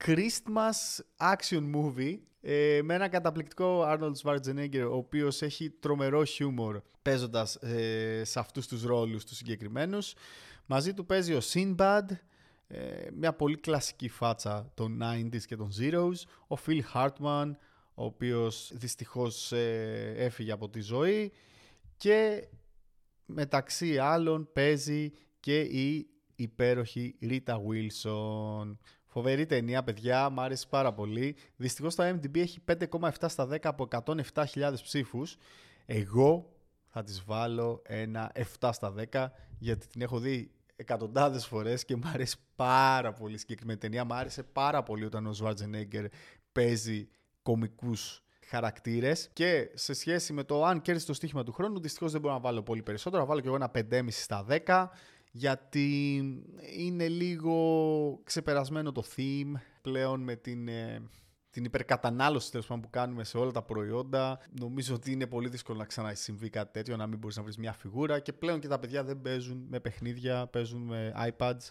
Christmas 0.05 0.99
action 1.17 1.71
movie 1.75 2.17
ε, 2.41 2.79
με 2.83 2.93
ένα 2.93 3.07
καταπληκτικό 3.07 3.83
Arnold 3.87 4.13
Schwarzenegger 4.23 4.87
ο 4.91 4.95
οποίος 4.95 5.41
έχει 5.41 5.69
τρομερό 5.69 6.23
χιούμορ 6.23 6.81
παίζοντας 7.01 7.55
ε, 7.55 8.23
σε 8.23 8.39
αυτούς 8.39 8.67
τους 8.67 8.83
ρόλους 8.83 9.25
τους 9.25 9.37
συγκεκριμένους. 9.37 10.13
Μαζί 10.65 10.93
του 10.93 11.05
παίζει 11.05 11.33
ο 11.33 11.39
Sinbad, 11.53 12.05
ε, 12.67 13.07
μια 13.13 13.33
πολύ 13.33 13.57
κλασική 13.57 14.09
φάτσα 14.09 14.71
των 14.73 15.01
90s 15.03 15.41
και 15.45 15.55
των 15.55 15.69
Zeros, 15.79 16.15
ο 16.47 16.55
Phil 16.65 16.81
Hartman, 16.93 17.51
ο 17.93 18.05
οποίος 18.05 18.71
δυστυχώς 18.75 19.51
ε, 19.51 20.13
έφυγε 20.17 20.51
από 20.51 20.69
τη 20.69 20.81
ζωή 20.81 21.31
και 21.97 22.47
μεταξύ 23.25 23.97
άλλων 23.97 24.49
παίζει 24.53 25.11
και 25.39 25.59
η 25.59 26.07
υπέροχη 26.35 27.15
Rita 27.21 27.53
Wilson. 27.53 28.77
Φοβερή 29.11 29.45
ταινία, 29.45 29.83
παιδιά, 29.83 30.29
μου 30.29 30.41
άρεσε 30.41 30.65
πάρα 30.69 30.93
πολύ. 30.93 31.35
Δυστυχώς 31.55 31.95
το 31.95 32.03
MDB 32.03 32.37
έχει 32.37 32.59
5,7 32.65 33.09
στα 33.27 33.47
10 33.51 33.57
από 33.63 33.87
107.000 34.05 34.73
ψήφους. 34.83 35.37
Εγώ 35.85 36.53
θα 36.87 37.03
τις 37.03 37.23
βάλω 37.23 37.81
ένα 37.85 38.31
7 38.59 38.69
στα 38.73 38.93
10 39.11 39.27
γιατί 39.59 39.87
την 39.87 40.01
έχω 40.01 40.19
δει 40.19 40.51
εκατοντάδες 40.75 41.45
φορές 41.45 41.85
και 41.85 41.95
μου 41.95 42.09
άρεσε 42.13 42.35
πάρα 42.55 43.13
πολύ 43.13 43.37
συγκεκριμένη 43.37 43.79
ταινία. 43.79 44.05
Μου 44.05 44.13
άρεσε 44.13 44.43
πάρα 44.43 44.83
πολύ 44.83 45.05
όταν 45.05 45.27
ο 45.27 45.31
Schwarzenegger 45.41 46.05
παίζει 46.51 47.07
κομικούς 47.41 48.23
χαρακτήρες 48.45 49.29
και 49.33 49.69
σε 49.73 49.93
σχέση 49.93 50.33
με 50.33 50.43
το 50.43 50.65
αν 50.65 50.81
κέρδισε 50.81 51.07
το 51.07 51.13
στοίχημα 51.13 51.43
του 51.43 51.51
χρόνου 51.51 51.79
δυστυχώς 51.79 52.11
δεν 52.11 52.21
μπορώ 52.21 52.33
να 52.33 52.39
βάλω 52.39 52.63
πολύ 52.63 52.81
περισσότερο. 52.81 53.21
Να 53.21 53.27
βάλω 53.27 53.39
και 53.39 53.47
εγώ 53.47 53.55
ένα 53.55 53.71
5,5 53.73 54.05
στα 54.09 54.45
10 54.65 54.87
γιατί 55.31 56.17
είναι 56.77 57.07
λίγο 57.07 58.21
ξεπερασμένο 58.23 58.91
το 58.91 59.03
theme 59.15 59.53
πλέον 59.81 60.21
με 60.21 60.35
την, 60.35 60.67
ε, 60.67 61.01
την 61.49 61.63
υπερκατανάλωση 61.63 62.51
τέλος 62.51 62.67
που 62.67 62.89
κάνουμε 62.89 63.23
σε 63.23 63.37
όλα 63.37 63.51
τα 63.51 63.61
προϊόντα. 63.61 64.39
Νομίζω 64.59 64.95
ότι 64.95 65.11
είναι 65.11 65.27
πολύ 65.27 65.49
δύσκολο 65.49 65.77
να 65.77 65.85
ξανασυμβεί 65.85 66.49
κάτι 66.49 66.71
τέτοιο, 66.71 66.95
να 66.95 67.07
μην 67.07 67.17
μπορείς 67.17 67.37
να 67.37 67.43
βρεις 67.43 67.57
μια 67.57 67.73
φιγούρα 67.73 68.19
και 68.19 68.33
πλέον 68.33 68.59
και 68.59 68.67
τα 68.67 68.79
παιδιά 68.79 69.03
δεν 69.03 69.21
παίζουν 69.21 69.65
με 69.69 69.79
παιχνίδια, 69.79 70.47
παίζουν 70.47 70.81
με 70.81 71.13
iPads. 71.37 71.69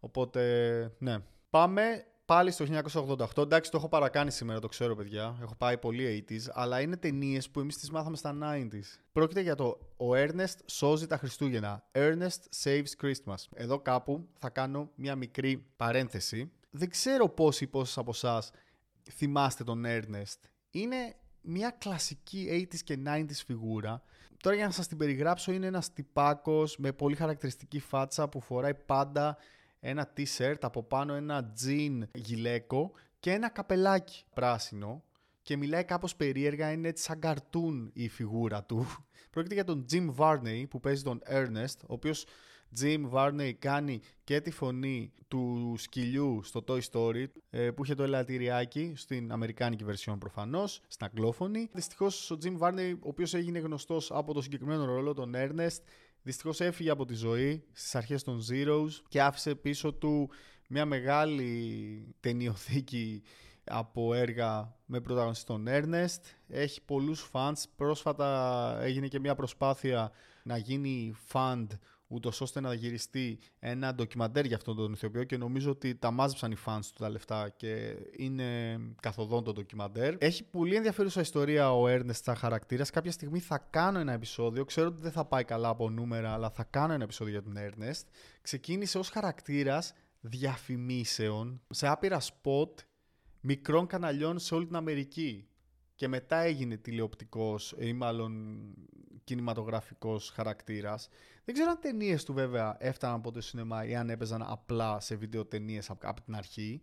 Οπότε, 0.00 0.92
ναι. 0.98 1.18
Πάμε 1.50 2.04
πάλι 2.24 2.50
στο 2.50 2.64
1988. 2.92 3.42
Εντάξει, 3.42 3.70
το 3.70 3.76
έχω 3.76 3.88
παρακάνει 3.88 4.30
σήμερα, 4.30 4.58
το 4.58 4.68
ξέρω, 4.68 4.94
παιδιά. 4.94 5.38
Έχω 5.42 5.54
πάει 5.54 5.78
πολύ 5.78 6.24
80s, 6.28 6.50
αλλά 6.52 6.80
είναι 6.80 6.96
ταινίες 6.96 7.50
που 7.50 7.60
εμείς 7.60 7.78
τις 7.78 7.90
μάθαμε 7.90 8.16
στα 8.16 8.36
90s. 8.42 8.98
Πρόκειται 9.12 9.40
για 9.40 9.54
το 9.54 9.78
Ο 9.96 10.10
Ernest 10.14 10.56
σώζει 10.66 11.06
τα 11.06 11.16
Χριστούγεννα. 11.16 11.84
Ernest 11.92 12.62
saves 12.64 13.02
Christmas. 13.02 13.36
Εδώ 13.54 13.78
κάπου 13.78 14.28
θα 14.38 14.50
κάνω 14.50 14.90
μια 14.94 15.16
μικρή 15.16 15.66
παρένθεση. 15.76 16.52
Δεν 16.70 16.90
ξέρω 16.90 17.28
πόσοι 17.28 17.66
πόσοι 17.66 18.00
από 18.00 18.10
εσάς 18.10 18.50
θυμάστε 19.10 19.64
τον 19.64 19.84
Ernest. 19.86 20.48
Είναι 20.70 21.14
μια 21.40 21.70
κλασική 21.70 22.68
80s 22.72 22.78
και 22.84 22.98
90s 23.06 23.44
φιγούρα. 23.46 24.02
Τώρα 24.42 24.56
για 24.56 24.66
να 24.66 24.72
σας 24.72 24.86
την 24.86 24.98
περιγράψω 24.98 25.52
είναι 25.52 25.66
ένας 25.66 25.92
τυπάκος 25.92 26.76
με 26.78 26.92
πολύ 26.92 27.16
χαρακτηριστική 27.16 27.78
φάτσα 27.78 28.28
που 28.28 28.40
φοράει 28.40 28.74
πάντα 28.74 29.36
ένα 29.86 30.12
t-shirt, 30.16 30.58
από 30.60 30.82
πάνω 30.82 31.14
ένα 31.14 31.52
jean 31.64 32.00
γυλαίκο 32.14 32.92
και 33.20 33.32
ένα 33.32 33.48
καπελάκι 33.48 34.24
πράσινο 34.34 35.02
και 35.42 35.56
μιλάει 35.56 35.84
κάπως 35.84 36.16
περίεργα, 36.16 36.72
είναι 36.72 36.88
έτσι 36.88 37.04
σαν 37.04 37.18
καρτούν 37.18 37.90
η 37.92 38.08
φιγούρα 38.08 38.64
του. 38.64 38.86
Πρόκειται 39.30 39.54
για 39.54 39.64
τον 39.64 39.86
Jim 39.92 40.14
Varney 40.16 40.64
που 40.70 40.80
παίζει 40.80 41.02
τον 41.02 41.22
Ernest, 41.30 41.76
ο 41.82 41.92
οποίος 41.92 42.26
Jim 42.80 43.10
Varney 43.10 43.52
κάνει 43.58 44.00
και 44.24 44.40
τη 44.40 44.50
φωνή 44.50 45.12
του 45.28 45.74
σκυλιού 45.78 46.40
στο 46.42 46.64
Toy 46.68 46.80
Story 46.90 47.24
ε, 47.50 47.70
που 47.70 47.84
είχε 47.84 47.94
το 47.94 48.02
ελαττηριάκι 48.02 48.92
στην 48.96 49.32
αμερικάνικη 49.32 49.84
version 49.88 50.16
προφανώς, 50.18 50.80
στην 50.88 51.06
αγγλόφωνη. 51.06 51.68
Δυστυχώς 51.72 52.30
ο 52.30 52.38
Jim 52.44 52.58
Varney, 52.58 52.94
ο 52.94 53.08
οποίος 53.08 53.34
έγινε 53.34 53.58
γνωστός 53.58 54.10
από 54.12 54.34
το 54.34 54.42
συγκεκριμένο 54.42 54.84
ρόλο 54.84 55.14
τον 55.14 55.32
Ernest, 55.36 55.80
Δυστυχώς 56.26 56.60
έφυγε 56.60 56.90
από 56.90 57.04
τη 57.04 57.14
ζωή 57.14 57.64
στις 57.72 57.94
αρχές 57.94 58.22
των 58.22 58.40
Zeros 58.50 58.90
και 59.08 59.22
άφησε 59.22 59.54
πίσω 59.54 59.92
του 59.92 60.30
μια 60.68 60.84
μεγάλη 60.84 62.14
ταινιοθήκη 62.20 63.22
από 63.64 64.14
έργα 64.14 64.76
με 64.86 65.00
πρωταγωνιστή 65.00 65.46
τον 65.46 65.66
Ernest. 65.68 66.20
Έχει 66.48 66.82
πολλούς 66.82 67.30
fans. 67.32 67.62
Πρόσφατα 67.76 68.78
έγινε 68.80 69.08
και 69.08 69.20
μια 69.20 69.34
προσπάθεια 69.34 70.12
να 70.42 70.56
γίνει 70.56 71.16
fund 71.32 71.66
ούτως 72.14 72.40
ώστε 72.40 72.60
να 72.60 72.74
γυριστεί 72.74 73.38
ένα 73.58 73.94
ντοκιμαντέρ 73.94 74.44
για 74.44 74.56
αυτόν 74.56 74.76
τον 74.76 74.92
ηθοποιό 74.92 75.24
και 75.24 75.36
νομίζω 75.36 75.70
ότι 75.70 75.94
τα 75.94 76.10
μάζεψαν 76.10 76.50
οι 76.50 76.56
fans 76.66 76.80
του 76.94 76.98
τα 76.98 77.08
λεφτά 77.08 77.48
και 77.56 77.96
είναι 78.16 78.78
καθοδόν 79.00 79.44
το 79.44 79.52
ντοκιμαντέρ. 79.52 80.14
Έχει 80.18 80.44
πολύ 80.44 80.74
ενδιαφέρουσα 80.74 81.20
ιστορία 81.20 81.72
ο 81.74 81.84
Ernest 81.88 82.14
σαν 82.22 82.34
χαρακτήρας. 82.36 82.90
Κάποια 82.90 83.10
στιγμή 83.10 83.40
θα 83.40 83.58
κάνω 83.70 83.98
ένα 83.98 84.12
επεισόδιο. 84.12 84.64
Ξέρω 84.64 84.88
ότι 84.88 85.00
δεν 85.00 85.12
θα 85.12 85.24
πάει 85.24 85.44
καλά 85.44 85.68
από 85.68 85.90
νούμερα, 85.90 86.32
αλλά 86.32 86.50
θα 86.50 86.64
κάνω 86.64 86.92
ένα 86.92 87.04
επεισόδιο 87.04 87.32
για 87.32 87.42
τον 87.42 87.54
Ernest. 87.56 88.02
Ξεκίνησε 88.42 88.98
ως 88.98 89.08
χαρακτήρας 89.08 89.92
διαφημίσεων 90.20 91.60
σε 91.70 91.88
άπειρα 91.88 92.20
σποτ 92.20 92.80
μικρών 93.40 93.86
καναλιών 93.86 94.38
σε 94.38 94.54
όλη 94.54 94.66
την 94.66 94.76
Αμερική. 94.76 95.48
Και 95.94 96.08
μετά 96.08 96.36
έγινε 96.36 96.76
τηλεοπτικός 96.76 97.74
ή 97.78 97.92
μάλλον 97.92 98.60
κινηματογραφικός 99.24 100.30
χαρακτήρας. 100.30 101.08
Δεν 101.44 101.54
ξέρω 101.54 101.70
αν 101.70 101.78
ταινίες 101.80 102.24
του 102.24 102.32
βέβαια 102.32 102.76
έφταναν 102.78 103.16
από 103.16 103.30
το 103.30 103.40
σινεμά 103.40 103.86
ή 103.86 103.96
αν 103.96 104.10
έπαιζαν 104.10 104.42
απλά 104.42 105.00
σε 105.00 105.14
βίντεο 105.14 105.44
ταινίε 105.44 105.80
από 105.88 106.22
την 106.22 106.36
αρχή. 106.36 106.82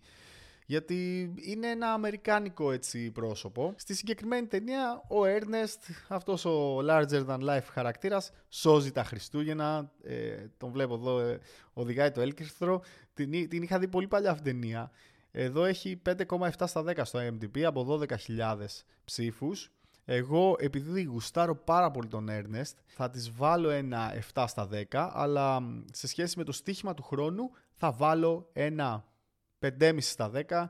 Γιατί 0.66 1.34
είναι 1.36 1.68
ένα 1.68 1.94
αμερικάνικο 1.94 2.72
έτσι 2.72 3.12
πρόσωπο. 3.12 3.74
Στη 3.78 3.96
συγκεκριμένη 3.96 4.48
ταινία 4.48 5.04
ο 5.08 5.22
Ernest, 5.26 5.94
αυτός 6.08 6.46
ο 6.46 6.78
larger 6.90 7.26
than 7.28 7.40
life 7.40 7.66
χαρακτήρας, 7.72 8.32
σώζει 8.50 8.92
τα 8.92 9.04
Χριστούγεννα. 9.04 9.92
Ε, 10.04 10.36
τον 10.58 10.72
βλέπω 10.72 10.94
εδώ, 10.94 11.20
ε, 11.20 11.40
οδηγάει 11.74 12.12
το 12.12 12.22
έλκυθρο. 12.22 12.82
Την, 13.14 13.50
την 13.50 13.62
είχα 13.62 13.80
δει 13.80 13.88
πολύ 13.88 14.08
παλιά 14.08 14.32
αυτή 14.32 14.44
την 14.44 14.60
ταινία. 14.60 14.92
Εδώ 15.32 15.64
έχει 15.66 16.02
5,7 16.06 16.50
στα 16.66 16.84
10 16.88 17.02
στο 17.04 17.20
IMDb 17.20 17.62
από 17.62 18.00
12.000 18.00 18.66
ψήφους. 19.06 19.72
Εγώ 20.06 20.56
επειδή 20.60 21.04
γουστάρω 21.04 21.56
πάρα 21.56 21.92
πολύ 21.92 22.08
τον 22.08 22.28
Ernest 22.30 22.74
θα 22.86 23.10
της 23.10 23.32
βάλω 23.32 23.70
ένα 23.70 24.14
7 24.34 24.46
στα 24.48 24.70
10 24.72 25.10
αλλά 25.14 25.62
σε 25.92 26.08
σχέση 26.08 26.38
με 26.38 26.44
το 26.44 26.52
στοίχημα 26.52 26.94
του 26.94 27.04
χρόνου 27.04 27.52
θα 27.74 27.92
βάλω 27.92 28.50
ένα 28.54 29.06
5,5 29.60 29.98
στα 30.00 30.32
10 30.48 30.68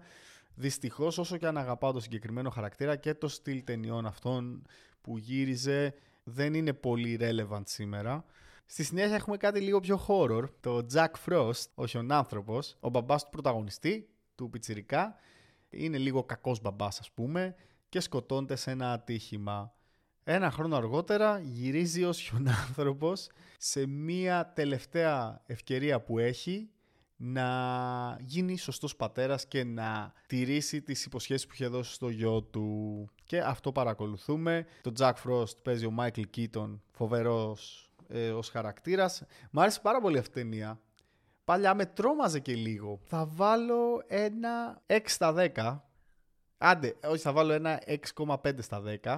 Δυστυχώς 0.56 1.18
όσο 1.18 1.38
και 1.38 1.48
αν 1.48 1.58
αγαπάω 1.58 1.92
το 1.92 2.00
συγκεκριμένο 2.00 2.50
χαρακτήρα 2.50 2.96
και 2.96 3.14
το 3.14 3.28
στυλ 3.28 3.64
ταινιών 3.64 4.06
αυτών 4.06 4.66
που 5.02 5.18
γύριζε 5.18 5.94
δεν 6.24 6.54
είναι 6.54 6.74
πολύ 6.74 7.18
relevant 7.22 7.62
σήμερα. 7.66 8.26
Στη 8.66 8.84
συνέχεια 8.84 9.16
έχουμε 9.16 9.38
κάτι 9.38 9.60
λίγο 9.60 9.80
πιο 9.80 10.06
horror, 10.08 10.44
το 10.60 10.86
Jack 10.94 11.12
Frost, 11.26 11.66
ο 11.76 11.86
χιονάνθρωπος, 11.86 12.78
ο 12.80 12.90
μπαμπάς 12.90 13.24
του 13.24 13.30
πρωταγωνιστή, 13.30 14.10
του 14.44 14.50
πιτσιρικά. 14.50 15.16
Είναι 15.70 15.98
λίγο 15.98 16.24
κακός 16.24 16.62
μπαμπάς 16.62 17.00
ας 17.00 17.12
πούμε 17.12 17.56
και 17.90 18.00
σκοτώνεται 18.00 18.56
σε 18.56 18.72
ένα 18.72 18.92
ατύχημα. 18.92 19.74
Ένα 20.24 20.52
χρόνο 20.52 20.76
αργότερα 20.76 21.40
γυρίζει 21.40 22.04
ως 22.04 22.20
χιονάνθρωπος 22.20 23.30
σε 23.58 23.86
μία 23.86 24.52
τελευταία 24.56 25.42
ευκαιρία 25.46 26.02
που 26.02 26.20
έχει 26.20 26.70
να 27.16 28.18
γίνει 28.22 28.58
σωστός 28.58 28.96
πατέρας 28.96 29.48
και 29.48 29.64
να 29.64 30.14
τηρήσει 30.28 30.82
τις 30.82 31.06
υποσχέσεις 31.06 31.48
που 31.48 31.54
είχε 31.54 31.68
δώσει 31.68 31.94
στο 31.94 32.10
γιο 32.10 32.42
του. 32.44 33.10
Και 33.26 33.40
αυτό 33.40 33.72
παρακολουθούμε. 33.72 34.66
Το 34.82 34.92
Jack 35.00 35.14
Frost 35.26 35.58
παίζει 35.64 35.86
ο 35.86 35.94
Michael 36.00 36.24
Keaton, 36.38 36.80
φοβερός 36.92 37.92
ε, 38.08 38.30
ως 38.30 38.50
χαρακτήρας. 38.50 39.24
Μ' 39.52 39.60
άρεσε 39.60 39.80
πάρα 39.82 40.02
πολύ 40.02 40.18
αυτή 40.18 40.40
η 40.40 40.42
ταινία. 40.42 40.80
Παλιά 41.44 41.74
με 41.74 41.86
τρόμαζε 41.86 42.40
και 42.40 42.54
λίγο. 42.54 43.00
Θα 43.04 43.26
βάλω 43.26 44.04
ένα 44.08 44.82
6 44.88 45.00
στα 45.06 45.34
10. 45.56 45.80
Άντε, 46.58 46.96
όχι 47.04 47.22
θα 47.22 47.32
βάλω 47.32 47.54
ένα 47.54 47.82
6,5 48.16 48.36
στα 48.58 48.84
10. 49.04 49.18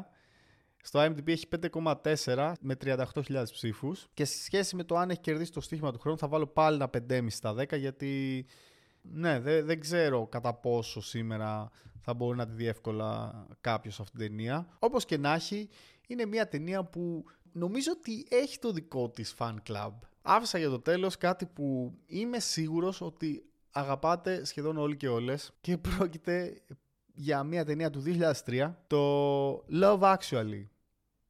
Στο 0.86 1.04
IMDb 1.04 1.28
έχει 1.28 1.48
5,4 1.72 2.54
με 2.60 2.76
38.000 2.84 3.44
ψήφους 3.52 4.08
και 4.14 4.26
σε 4.26 4.44
σχέση 4.44 4.76
με 4.76 4.84
το 4.84 4.98
αν 4.98 5.10
έχει 5.10 5.20
κερδίσει 5.20 5.52
το 5.52 5.62
στοίχημα 5.62 5.92
του 5.92 6.00
χρόνου 6.00 6.18
θα 6.18 6.28
βάλω 6.28 6.48
πάλι 6.48 6.76
ένα 6.76 6.90
5,5 7.10 7.26
στα 7.30 7.56
10 7.58 7.78
γιατί 7.78 8.46
ναι, 9.02 9.40
δεν, 9.40 9.66
δεν 9.66 9.80
ξέρω 9.80 10.28
κατά 10.28 10.54
πόσο 10.54 11.02
σήμερα 11.02 11.70
θα 12.02 12.14
μπορεί 12.14 12.38
να 12.38 12.48
τη 12.48 12.54
δει 12.54 12.68
εύκολα 12.68 13.34
κάποιος 13.62 14.00
αυτή 14.00 14.18
την 14.18 14.28
ταινία. 14.28 14.68
Όπως 14.80 15.06
και 15.06 15.18
να 15.18 15.34
έχει, 15.34 15.70
είναι 16.08 16.26
μια 16.26 16.48
ταινία 16.48 16.84
που 16.84 17.26
νομίζω 17.52 17.92
ότι 17.92 18.26
έχει 18.30 18.60
το 18.60 18.72
δικό 18.72 19.10
της 19.10 19.36
fan 19.38 19.56
club. 19.70 19.92
Άφησα 20.26 20.58
για 20.58 20.70
το 20.70 20.80
τέλος 20.80 21.18
κάτι 21.18 21.46
που 21.46 21.98
είμαι 22.06 22.40
σίγουρος 22.40 23.02
ότι 23.02 23.46
αγαπάτε 23.72 24.46
σχεδόν 24.46 24.78
όλοι 24.78 24.98
και 24.98 25.08
όλες 25.08 25.52
και 25.62 25.78
πρόκειται 25.88 26.62
για 27.14 27.44
μια 27.44 27.66
ταινία 27.66 27.90
του 27.90 28.04
2003, 28.46 28.74
το 28.88 29.56
Love 29.82 30.00
Actually 30.00 30.68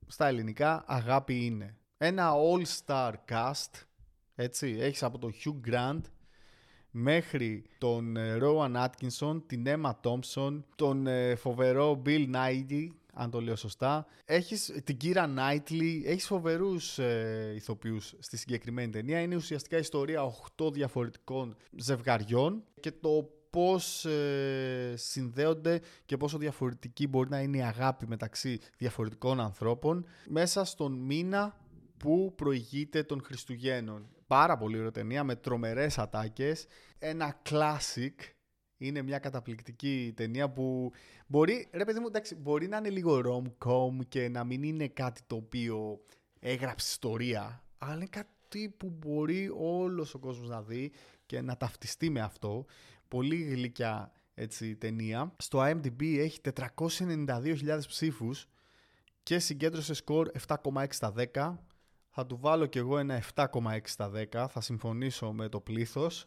στα 0.07 0.27
ελληνικά 0.27 0.83
αγάπη 0.87 1.45
είναι. 1.45 1.77
Ένα 1.97 2.31
all-star 2.33 3.13
cast, 3.29 3.81
έτσι, 4.35 4.77
έχεις 4.79 5.03
από 5.03 5.17
τον 5.17 5.33
Hugh 5.33 5.69
Grant 5.69 6.01
μέχρι 6.91 7.63
τον 7.77 8.17
ε, 8.17 8.37
Rowan 8.41 8.85
Atkinson, 8.85 9.41
την 9.45 9.63
Emma 9.67 9.91
Thompson, 10.01 10.63
τον 10.75 11.07
ε, 11.07 11.35
φοβερό 11.35 12.01
Bill 12.05 12.33
Nighy, 12.35 12.87
αν 13.13 13.29
το 13.29 13.41
λέω 13.41 13.55
σωστά. 13.55 14.05
Έχεις 14.25 14.81
την 14.83 14.97
Kira 15.01 15.25
Knightley, 15.37 16.01
έχεις 16.05 16.25
φοβερούς 16.25 16.99
ε, 16.99 17.51
ηθοποιούς 17.55 18.15
στη 18.19 18.37
συγκεκριμένη 18.37 18.91
ταινία. 18.91 19.19
Είναι 19.19 19.35
ουσιαστικά 19.35 19.77
ιστορία 19.77 20.21
8 20.61 20.73
διαφορετικών 20.73 21.55
ζευγαριών 21.77 22.63
και 22.79 22.91
το 22.91 23.29
πώς 23.49 24.05
ε, 24.05 24.93
συνδέονται 24.97 25.81
και 26.05 26.17
πόσο 26.17 26.37
διαφορετική 26.37 27.07
μπορεί 27.07 27.29
να 27.29 27.39
είναι 27.39 27.57
η 27.57 27.63
αγάπη 27.63 28.07
μεταξύ 28.07 28.59
διαφορετικών 28.77 29.39
ανθρώπων 29.39 30.05
μέσα 30.27 30.63
στον 30.63 30.93
μήνα 30.93 31.57
που 31.97 32.33
προηγείται 32.35 33.03
των 33.03 33.23
Χριστουγέννων. 33.23 34.07
Πάρα 34.27 34.57
πολύ 34.57 34.77
ωραία 34.77 34.91
ταινία 34.91 35.23
με 35.23 35.35
τρομερές 35.35 35.97
ατάκες, 35.97 36.65
ένα 36.99 37.41
classic, 37.49 38.13
είναι 38.87 39.01
μια 39.01 39.19
καταπληκτική 39.19 40.13
ταινία 40.15 40.49
που 40.49 40.91
μπορεί, 41.27 41.67
ρε 41.71 41.85
παιδί 41.85 41.99
μου, 41.99 42.07
εντάξει, 42.07 42.35
μπορεί 42.35 42.67
να 42.67 42.77
είναι 42.77 42.89
λίγο 42.89 43.21
rom-com 43.25 44.05
και 44.07 44.29
να 44.29 44.43
μην 44.43 44.63
είναι 44.63 44.87
κάτι 44.87 45.21
το 45.27 45.35
οποίο 45.35 45.99
έγραψε 46.39 46.87
ιστορία, 46.89 47.63
αλλά 47.77 47.95
είναι 47.95 48.07
κάτι 48.09 48.69
που 48.77 48.89
μπορεί 48.89 49.49
όλος 49.57 50.13
ο 50.13 50.19
κόσμος 50.19 50.49
να 50.49 50.61
δει 50.61 50.91
και 51.25 51.41
να 51.41 51.57
ταυτιστεί 51.57 52.09
με 52.09 52.21
αυτό 52.21 52.65
πολύ 53.07 53.35
γλυκιά 53.35 54.11
έτσι, 54.33 54.75
ταινία. 54.75 55.33
Στο 55.37 55.59
IMDb 55.59 56.17
έχει 56.17 56.39
492.000 56.53 57.79
ψήφους 57.87 58.47
και 59.23 59.39
συγκέντρωσε 59.39 59.93
σκορ 59.93 60.31
7,6 60.47 60.85
στα 60.89 61.13
10. 61.33 61.55
Θα 62.15 62.25
του 62.25 62.37
βάλω 62.41 62.65
κι 62.65 62.77
εγώ 62.77 62.97
ένα 62.97 63.23
7,6 63.35 63.79
στα 63.83 64.11
10. 64.33 64.45
Θα 64.49 64.61
συμφωνήσω 64.61 65.31
με 65.31 65.49
το 65.49 65.59
πλήθος. 65.59 66.25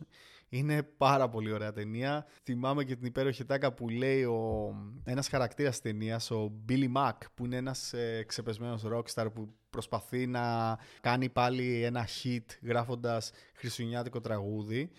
Είναι 0.49 0.83
πάρα 0.83 1.29
πολύ 1.29 1.53
ωραία 1.53 1.73
ταινία. 1.73 2.27
Θυμάμαι 2.43 2.85
και 2.85 2.97
την 2.97 3.07
υπέροχη 3.07 3.45
τάκα 3.45 3.73
που 3.73 3.89
λέει 3.89 4.25
ο, 4.25 4.71
ένας 5.05 5.29
χαρακτήρας 5.29 5.81
ταινίας, 5.81 6.31
ο 6.31 6.53
Billy 6.69 6.93
Mack, 6.97 7.17
που 7.35 7.45
είναι 7.45 7.57
ένας 7.57 7.93
ε, 7.93 8.25
ξεπεσμένος 8.27 8.85
rockstar 8.93 9.27
που 9.35 9.55
προσπαθεί 9.71 10.27
να 10.27 10.77
κάνει 11.01 11.29
πάλι 11.29 11.83
ένα 11.83 12.07
hit 12.07 12.45
γράφοντας 12.63 13.31
χριστουγεννιάτικο 13.55 14.21
τραγούδι 14.21 14.91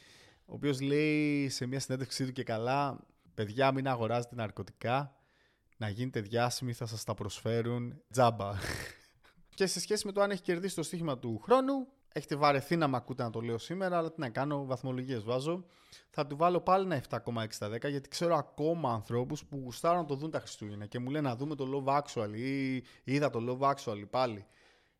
ο 0.49 0.53
οποίος 0.53 0.81
λέει 0.81 1.49
σε 1.49 1.65
μια 1.65 1.79
συνέντευξή 1.79 2.25
του 2.25 2.31
και 2.31 2.43
καλά, 2.43 2.99
παιδιά 3.33 3.71
μην 3.71 3.87
αγοράζετε 3.87 4.35
ναρκωτικά, 4.35 5.15
να 5.77 5.89
γίνετε 5.89 6.19
διάσημοι 6.21 6.73
θα 6.73 6.85
σας 6.85 7.03
τα 7.03 7.13
προσφέρουν 7.13 8.01
τζάμπα. 8.11 8.53
Και 9.57 9.65
σε 9.65 9.79
σχέση 9.79 10.05
με 10.05 10.11
το 10.11 10.21
αν 10.21 10.31
έχει 10.31 10.41
κερδίσει 10.41 10.75
το 10.75 10.83
στοίχημα 10.83 11.17
του 11.17 11.39
χρόνου, 11.43 11.87
έχετε 12.13 12.35
βαρεθεί 12.35 12.75
να 12.75 12.87
με 12.87 12.97
ακούτε 12.97 13.23
να 13.23 13.29
το 13.29 13.41
λέω 13.41 13.57
σήμερα, 13.57 13.97
αλλά 13.97 14.11
τι 14.11 14.19
να 14.19 14.29
κάνω, 14.29 14.65
βαθμολογίες 14.65 15.23
βάζω. 15.23 15.65
Θα 16.09 16.27
του 16.27 16.37
βάλω 16.37 16.59
πάλι 16.59 16.85
ένα 16.85 17.01
7,6 17.09 17.45
στα 17.49 17.69
10, 17.69 17.89
γιατί 17.89 18.09
ξέρω 18.09 18.35
ακόμα 18.35 18.93
ανθρώπους 18.93 19.45
που 19.45 19.61
γουστάρουν 19.63 19.99
να 19.99 20.05
το 20.05 20.15
δουν 20.15 20.31
τα 20.31 20.39
Χριστούγεννα 20.39 20.85
και 20.85 20.99
μου 20.99 21.09
λένε 21.09 21.29
να 21.29 21.35
δούμε 21.35 21.55
το 21.55 21.65
Love 21.73 21.97
Actual 21.97 22.33
ή 22.35 22.83
είδα 23.03 23.29
το 23.29 23.39
Love 23.47 23.69
Actual 23.69 24.09
πάλι. 24.09 24.45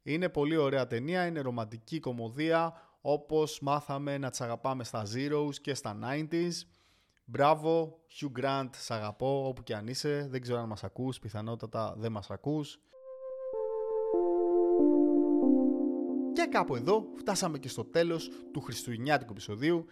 Είναι 0.04 0.30
πολύ 0.30 0.58
ωραία 0.58 0.88
ταινία, 0.88 1.26
είναι 1.26 1.40
ρομαντική 1.42 2.00
κομμωδία, 2.00 2.74
όπως 3.02 3.60
μάθαμε 3.60 4.18
να 4.18 4.30
τις 4.30 4.42
αγαπάμε 4.42 4.84
στα 4.84 5.04
Zeros 5.14 5.56
και 5.62 5.74
στα 5.74 5.98
90s. 6.04 6.52
Μπράβο, 7.26 8.00
Hugh 8.20 8.42
Grant, 8.42 8.70
σ' 8.72 8.92
αγαπώ 8.92 9.48
όπου 9.48 9.64
και 9.64 9.76
αν 9.76 9.88
είσαι. 9.88 10.28
Δεν 10.30 10.42
ξέρω 10.42 10.60
αν 10.60 10.68
μας 10.68 10.84
ακούς, 10.84 11.20
πιθανότατα 11.20 11.96
δεν 11.98 12.12
μας 12.12 12.30
ακούς. 12.32 12.80
Και 16.34 16.46
κάπου 16.50 16.76
εδώ 16.76 17.08
φτάσαμε 17.18 17.58
και 17.58 17.68
στο 17.68 17.86
τέλος 17.86 18.30
του 18.52 18.62
χριστουγεννιάτικου 18.62 19.32
επεισοδίου. 19.32 19.86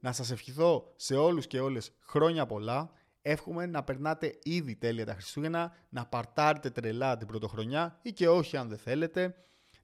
Να 0.00 0.12
σας 0.12 0.30
ευχηθώ 0.30 0.92
σε 0.96 1.16
όλους 1.16 1.46
και 1.46 1.60
όλες 1.60 1.92
χρόνια 2.00 2.46
πολλά. 2.46 2.90
Εύχομαι 3.22 3.66
να 3.66 3.82
περνάτε 3.82 4.38
ήδη 4.42 4.76
τέλεια 4.76 5.06
τα 5.06 5.12
Χριστούγεννα, 5.12 5.72
να 5.88 6.06
παρτάρετε 6.06 6.70
τρελά 6.70 7.16
την 7.16 7.26
πρωτοχρονιά 7.26 7.98
ή 8.02 8.12
και 8.12 8.28
όχι 8.28 8.56
αν 8.56 8.68
δεν 8.68 8.78
θέλετε, 8.78 9.34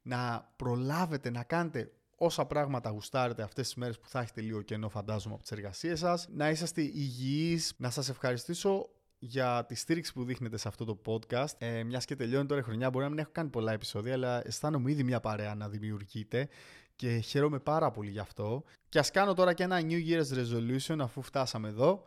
να 0.02 0.52
προλάβετε 0.56 1.30
να 1.30 1.42
κάνετε 1.42 1.92
όσα 2.16 2.46
πράγματα 2.46 2.90
γουστάρετε 2.90 3.42
αυτές 3.42 3.66
τις 3.66 3.74
μέρες 3.74 3.98
που 3.98 4.08
θα 4.08 4.20
έχετε 4.20 4.40
λίγο 4.40 4.62
κενό 4.62 4.88
φαντάζομαι 4.88 5.34
από 5.34 5.42
τις 5.42 5.52
εργασίες 5.52 5.98
σας. 5.98 6.28
Να 6.32 6.50
είσαστε 6.50 6.80
υγιείς, 6.80 7.74
να 7.76 7.90
σας 7.90 8.08
ευχαριστήσω 8.08 8.88
για 9.24 9.64
τη 9.68 9.74
στήριξη 9.74 10.12
που 10.12 10.24
δείχνετε 10.24 10.56
σε 10.56 10.68
αυτό 10.68 10.84
το 10.84 11.00
podcast. 11.06 11.52
Ε, 11.58 11.82
Μιας 11.82 12.04
και 12.04 12.16
τελειώνει 12.16 12.46
τώρα 12.46 12.60
η 12.60 12.64
χρονιά, 12.64 12.90
μπορεί 12.90 13.04
να 13.04 13.10
μην 13.10 13.18
έχω 13.18 13.30
κάνει 13.32 13.48
πολλά 13.48 13.72
επεισόδια, 13.72 14.12
αλλά 14.12 14.46
αισθάνομαι 14.46 14.90
ήδη 14.90 15.02
μια 15.02 15.20
παρέα 15.20 15.54
να 15.54 15.68
δημιουργείται 15.68 16.48
και 16.96 17.18
χαίρομαι 17.18 17.58
πάρα 17.58 17.90
πολύ 17.90 18.10
γι' 18.10 18.18
αυτό. 18.18 18.64
Και 18.88 18.98
ας 18.98 19.10
κάνω 19.10 19.34
τώρα 19.34 19.52
και 19.52 19.62
ένα 19.62 19.80
New 19.80 20.00
Year's 20.08 20.38
Resolution 20.38 20.96
αφού 21.00 21.22
φτάσαμε 21.22 21.68
εδώ 21.68 22.02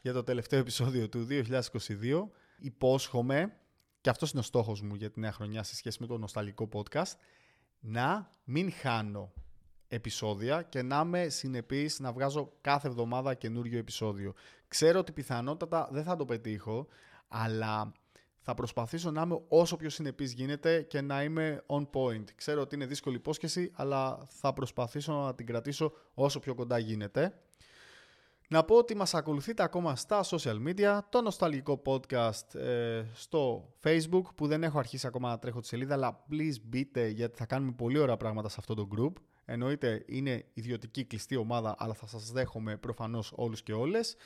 για 0.00 0.12
το 0.12 0.22
τελευταίο 0.22 0.58
επεισόδιο 0.58 1.08
του 1.08 1.26
2022. 1.30 2.28
Υπόσχομαι, 2.58 3.56
και 4.00 4.10
αυτός 4.10 4.30
είναι 4.30 4.40
ο 4.40 4.44
στόχος 4.44 4.82
μου 4.82 4.94
για 4.94 5.10
τη 5.10 5.20
νέα 5.20 5.32
χρονιά 5.32 5.62
σε 5.62 5.76
σχέση 5.76 5.98
με 6.00 6.06
το 6.06 6.18
νοσταλικό 6.18 6.68
podcast, 6.72 7.12
να 7.80 8.30
μην 8.44 8.72
χάνω 8.72 9.32
επεισόδια 9.88 10.62
και 10.62 10.82
να 10.82 11.00
είμαι 11.04 11.28
συνεπής 11.28 12.00
να 12.00 12.12
βγάζω 12.12 12.52
κάθε 12.60 12.88
εβδομάδα 12.88 13.34
καινούριο 13.34 13.78
επεισόδιο. 13.78 14.32
Ξέρω 14.68 14.98
ότι 14.98 15.12
πιθανότατα 15.12 15.88
δεν 15.92 16.02
θα 16.02 16.16
το 16.16 16.24
πετύχω, 16.24 16.86
αλλά 17.28 17.92
θα 18.50 18.54
προσπαθήσω 18.54 19.10
να 19.10 19.22
είμαι 19.22 19.40
όσο 19.48 19.76
πιο 19.76 19.90
συνεπής 19.90 20.32
γίνεται 20.32 20.82
και 20.82 21.00
να 21.00 21.22
είμαι 21.22 21.64
on 21.66 21.86
point. 21.92 22.24
Ξέρω 22.34 22.60
ότι 22.60 22.74
είναι 22.74 22.86
δύσκολη 22.86 23.16
υπόσχεση, 23.16 23.70
αλλά 23.74 24.26
θα 24.28 24.52
προσπαθήσω 24.52 25.12
να 25.12 25.34
την 25.34 25.46
κρατήσω 25.46 25.92
όσο 26.14 26.38
πιο 26.38 26.54
κοντά 26.54 26.78
γίνεται. 26.78 27.34
Να 28.50 28.64
πω 28.64 28.76
ότι 28.76 28.96
μας 28.96 29.14
ακολουθείτε 29.14 29.62
ακόμα 29.62 29.96
στα 29.96 30.24
social 30.24 30.68
media, 30.68 30.98
το 31.08 31.22
νοσταλγικό 31.22 31.82
podcast 31.86 32.54
ε, 32.54 33.04
στο 33.14 33.72
facebook 33.82 34.22
που 34.34 34.46
δεν 34.46 34.62
έχω 34.62 34.78
αρχίσει 34.78 35.06
ακόμα 35.06 35.28
να 35.28 35.38
τρέχω 35.38 35.60
τη 35.60 35.66
σελίδα 35.66 35.94
αλλά 35.94 36.24
please 36.30 36.54
μπείτε 36.62 37.08
γιατί 37.08 37.36
θα 37.36 37.46
κάνουμε 37.46 37.72
πολύ 37.72 37.98
ωραία 37.98 38.16
πράγματα 38.16 38.48
σε 38.48 38.56
αυτό 38.58 38.74
το 38.74 38.88
group. 38.96 39.12
Εννοείται 39.50 40.04
είναι 40.06 40.44
ιδιωτική 40.54 41.04
κλειστή 41.04 41.36
ομάδα, 41.36 41.74
αλλά 41.78 41.94
θα 41.94 42.06
σας 42.06 42.30
δέχομαι 42.30 42.76
προφανώς 42.76 43.32
όλους 43.36 43.62
και 43.62 43.72
όλες. 43.72 44.16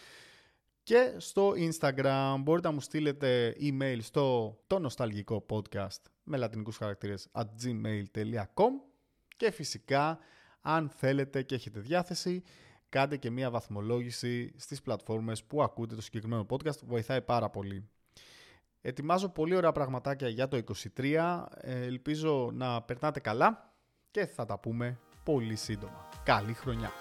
Και 0.83 1.15
στο 1.17 1.53
Instagram 1.57 2.37
μπορείτε 2.41 2.69
να 2.69 2.75
μου 2.75 2.81
στείλετε 2.81 3.57
email 3.61 3.99
στο 4.01 4.57
το 4.67 4.79
νοσταλγικό 4.79 5.47
podcast 5.51 6.03
με 6.23 6.37
λατινικούς 6.37 6.77
χαρακτήρες 6.77 7.29
at 7.33 7.45
gmail.com 7.65 8.71
και 9.37 9.51
φυσικά 9.51 10.19
αν 10.61 10.89
θέλετε 10.89 11.43
και 11.43 11.55
έχετε 11.55 11.81
διάθεση 11.81 12.43
κάντε 12.89 13.17
και 13.17 13.31
μία 13.31 13.51
βαθμολόγηση 13.51 14.53
στις 14.57 14.83
πλατφόρμες 14.83 15.45
που 15.45 15.63
ακούτε 15.63 15.95
το 15.95 16.03
συγκεκριμένο 16.03 16.47
podcast, 16.49 16.85
βοηθάει 16.85 17.23
πάρα 17.23 17.51
πολύ. 17.51 17.89
Ετοιμάζω 18.81 19.29
πολύ 19.29 19.55
ωραία 19.57 19.73
πραγματάκια 19.73 20.29
για 20.29 20.49
το 20.49 20.63
23, 20.97 21.45
ε, 21.55 21.85
ελπίζω 21.85 22.51
να 22.53 22.83
περνάτε 22.83 23.21
καλά 23.21 23.75
και 24.11 24.27
θα 24.27 24.45
τα 24.45 24.59
πούμε 24.59 24.99
πολύ 25.23 25.57
σύντομα. 25.57 26.09
Καλή 26.25 26.53
χρονιά! 26.53 26.93